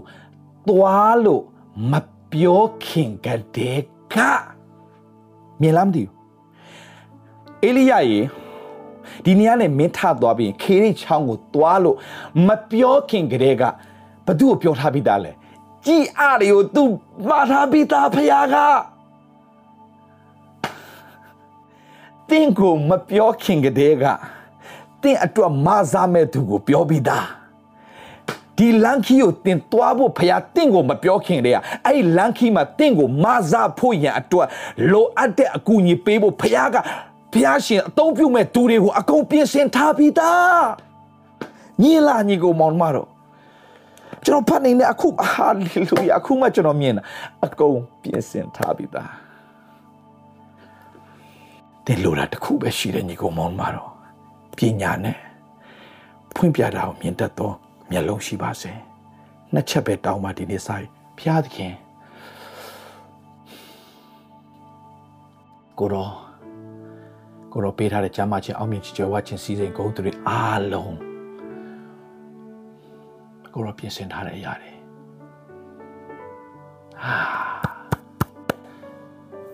[0.70, 1.44] သွားလို့
[1.92, 1.94] မ
[2.32, 3.84] ပြောခင်ကတည်း
[4.14, 4.16] က
[5.62, 6.14] မြင်လားမသိဘူး
[7.64, 8.20] အေလိယရေ
[9.26, 11.98] ဒီနေရာနဲ့မင်းထသွားပြီးခေရိချောင်းကိုသွားလို့
[12.48, 13.64] မပြောခင်ကတည်းက
[14.26, 15.32] ဘသူ့ကိုပြောထားပြီးသားလဲ
[15.86, 16.84] ကြည်အားတွေကို तू
[17.28, 18.56] မှာထားပြီးသားဖခင်က
[22.30, 24.06] တင်းကိုမပြောခင်ကတည်းက
[25.04, 27.28] တင်းအတွက်မစားမဲ့သူကိုပြောပြီးသား
[28.58, 34.48] ဒီလန်ခီကိုတင်သွားဖို့ဖခင်တင့်ကိုမပြောခင်တည်းကအဲ့ဒီလန်ခီမှာတင့်ကိုမစားဖို့ရန်အတွက်
[34.92, 36.78] လိုအပ်တဲ့အကူအညီပေးဖို့ဖခင်က
[37.32, 40.66] ဘုရားရှင်အသုံးပြုမဲ့သူတွေကိုအကုန်ပြင်ဆင်ထားပြီးသား
[41.82, 43.10] ညီလာညီကိုမောင်မတော်
[44.26, 47.04] ကျွန်တော်ဖတ်နေတဲ့အခုဟာလေလုယာအခုမှကျွန်တော်မြင်တာ
[47.46, 49.12] အကုန်ပြင်ဆင်ထားပြီးသား
[51.86, 53.92] တင်လိုတာတခုပဲရှိတဲ့ညီကိုမောင်မတော်
[54.58, 55.18] ပညာနဲ့
[56.36, 57.52] ဖွင့်ပြတာကိုမြင်တတ်သော
[57.92, 58.72] မျက်လုံးရှိပါစေ
[59.54, 60.76] နှစ်ချက်ပဲတောင်းပါဒီနေ့စာ
[61.18, 61.74] ဘုရားသခင်
[65.80, 66.29] ကိုတော်
[67.52, 70.96] ကိုရောပေးထားတဲ့ကျမ်းမာခြင်းအောင်မြင်ကြွယ်ဝခြင်းစီစဉ်ဂုဏ်တွေအားလုံး
[73.54, 74.72] ကိုရောပြင်ဆင်ထားတဲ့အရာတွေ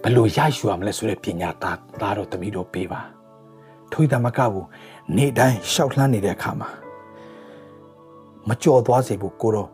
[0.02, 3.02] ဘယ်လိုရယူရမလဲဆိုတဲ့ပညာသားသားတော့တမီးတော့ပေးပါ
[3.92, 4.68] ထွေးတမကဘူး
[5.16, 6.70] နေ့တိုင်းရှောက်လှမ်းနေတဲ့အခါမှာ
[8.48, 9.70] မကြော်သွားစေဖို့ကိုတော့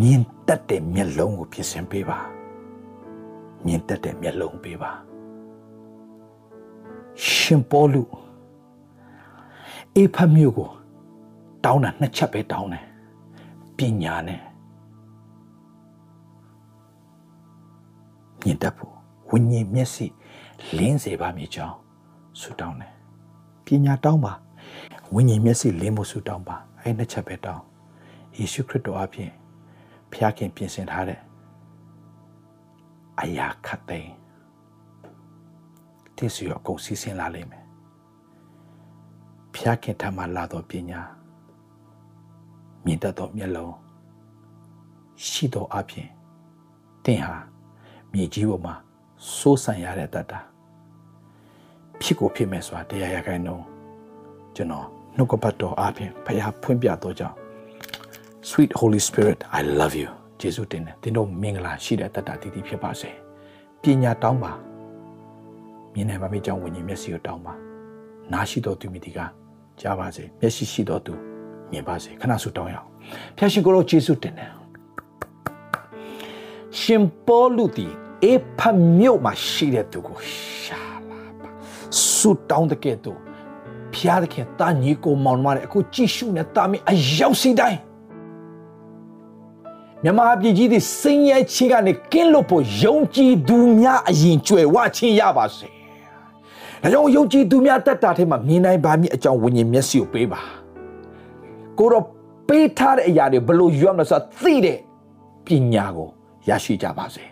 [0.00, 2.18] မြင်တတ်တဲ့မျက်လုံးကိုပြင်ဆင်ပေးပါ
[3.66, 5.11] မြင်တတ်တဲ့မျက်လုံးပေးပါ
[7.28, 8.02] ရှင်ပေါလု
[9.94, 10.70] အေဖမျိုးကို
[11.64, 12.84] တောင်းတာနှစ်ချက်ပဲတောင်းတယ်
[13.76, 14.40] ပညာနဲ့
[18.40, 18.94] မြင်တတ်ဖို့
[19.28, 20.06] ဝိညာဉ်မျက်စိ
[20.76, 21.76] လင်းစေပါမြေကြောင်း
[22.40, 22.92] ဆုတောင်းတယ်
[23.64, 24.32] ပညာတောင်းပါ
[25.14, 27.62] ဝိညာဉ်မျက်စိလင်းဖို့ဆုတောင်းပါအဲ့နှစ်ချက်ပဲတောင်း
[28.36, 29.30] ယေရှုခရစ်တော်အပြင်
[30.12, 31.20] ဖျားခင်ပြင်ဆင်ထားတဲ့
[33.20, 34.21] အရာခတ်သိမ်း
[36.22, 37.64] တိစီရောအကုန်စီစဉ်လာလိမ့်မယ်
[39.54, 41.00] ဖျားခင်ထမှလာသောပညာ
[42.84, 43.74] မြင်တတ်သောမျက်လုံး
[45.26, 46.08] ရှိသောအပြင်
[47.04, 47.36] တင်ဟာ
[48.12, 48.74] မြေကြီးပေါ်မှာ
[49.36, 50.40] စိုးစံရတဲ့တတ်တာ
[52.00, 53.64] ဖြစ်ကိုဖြစ်မဲ့ဆိုတာတရားရခိုင်နှုန်း
[54.56, 57.36] ကျွန်တော်နှုတ်ကပတ်တော်အပြင်ဖခင်ဖွင့်ပြတော့ကြောင့်
[58.48, 60.10] Sweet Holy Spirit I love you
[60.40, 63.10] ယေရှုတင်တယ်သင်တို့မင်္ဂလာရှိတဲ့တတ်တာတည်တည်ဖြစ်ပါစေ
[63.82, 64.52] ပညာတောင်းပါ
[65.94, 67.54] မြင်နိုင်ပါမိကြောင်းဝိညာဉ်မျက်စိကိုတောင်းပါ
[68.32, 69.18] နားရှိတော်သူမိတီက
[69.80, 71.12] ကြားပါစေမျက်စိရှိတော်သူ
[71.70, 72.88] မြင်ပါစေခဏဆုတောင်းရအောင်
[73.36, 74.50] ဖျာရှင်ကိုရောယေရှုတင်တယ်
[76.80, 77.86] ရှင်ပေါလုတီ
[78.24, 78.60] အေဖ
[78.98, 80.18] မြို့မှာရှိတဲ့သူကို
[80.62, 81.48] ရှာလာပါ
[82.14, 83.18] ဆုတောင်းတဲ့ကဲ့သို့
[83.94, 87.80] ဖျားတဲ့ခင်တာညီကိုမောင်မတဲ့အခုကြည့်ရှုနေတာမင်းအရောက်စီတိုင်း
[90.04, 95.68] မြမပြည်ကြီးသည်စင်ရဲချီကနေကင်းလို့ဖို့ယုံကြည်သူများအရင်ကြွယ်ဝချင်းရပါစေ။
[96.82, 100.40] ဒါကြောင့်ယုံကြည်သူများတက်တာထဲမှာမြင်နိုင်ပါမည်အကြောင်းဝိညာဉ်မျက်စိကိုပေးပါ။
[101.78, 102.04] ကိုတော့
[102.48, 104.78] ပေးထားတဲ့အရာတွေဘလို့ယူရမလဲဆိုတာသိတဲ့
[105.46, 106.08] ပညာကို
[106.48, 107.24] ရရှိကြပါစေ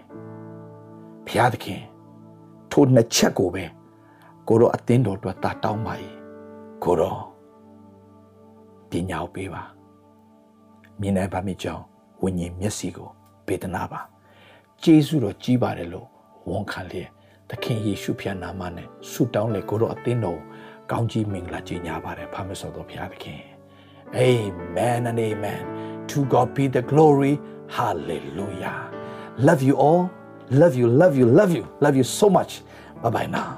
[1.27, 1.81] ။ဘုရားသခင်
[2.71, 3.65] ထိုနှစ်ချက်ကိုပဲ
[4.49, 5.95] ကိုတော့အသင်းတော်အတွက်တာတောင်းပါ၏။
[6.85, 7.21] ကိုတော့
[8.91, 9.63] ပညာကိုပေးပါ။
[11.01, 11.85] မြင်နိုင်ပါမည်ကြောင်း
[12.23, 13.09] ဝိညာဉ်မျက်စိကို
[13.47, 14.01] ပေးသနာပါ
[14.83, 16.09] ကျေးဇူးတော်ကြီးပါတယ်လို့
[16.49, 17.11] ဝန်ခံလျက်
[17.50, 20.40] သခင်ယေရှုဖျားနာမနဲ့ဆုတောင်းလေကိုတော့အသင်းတော်
[20.92, 23.42] ကောင်းကြီးမင်္ဂလာကြီးညာပါတယ်ဖာမဆောတော်ဘုရားသခင်
[24.26, 25.64] Amen and amen
[26.10, 27.34] to God be the glory
[27.78, 28.78] hallelujah
[29.48, 30.04] love you all
[30.62, 32.54] love you love you love you love you so much
[33.02, 33.52] bye bye now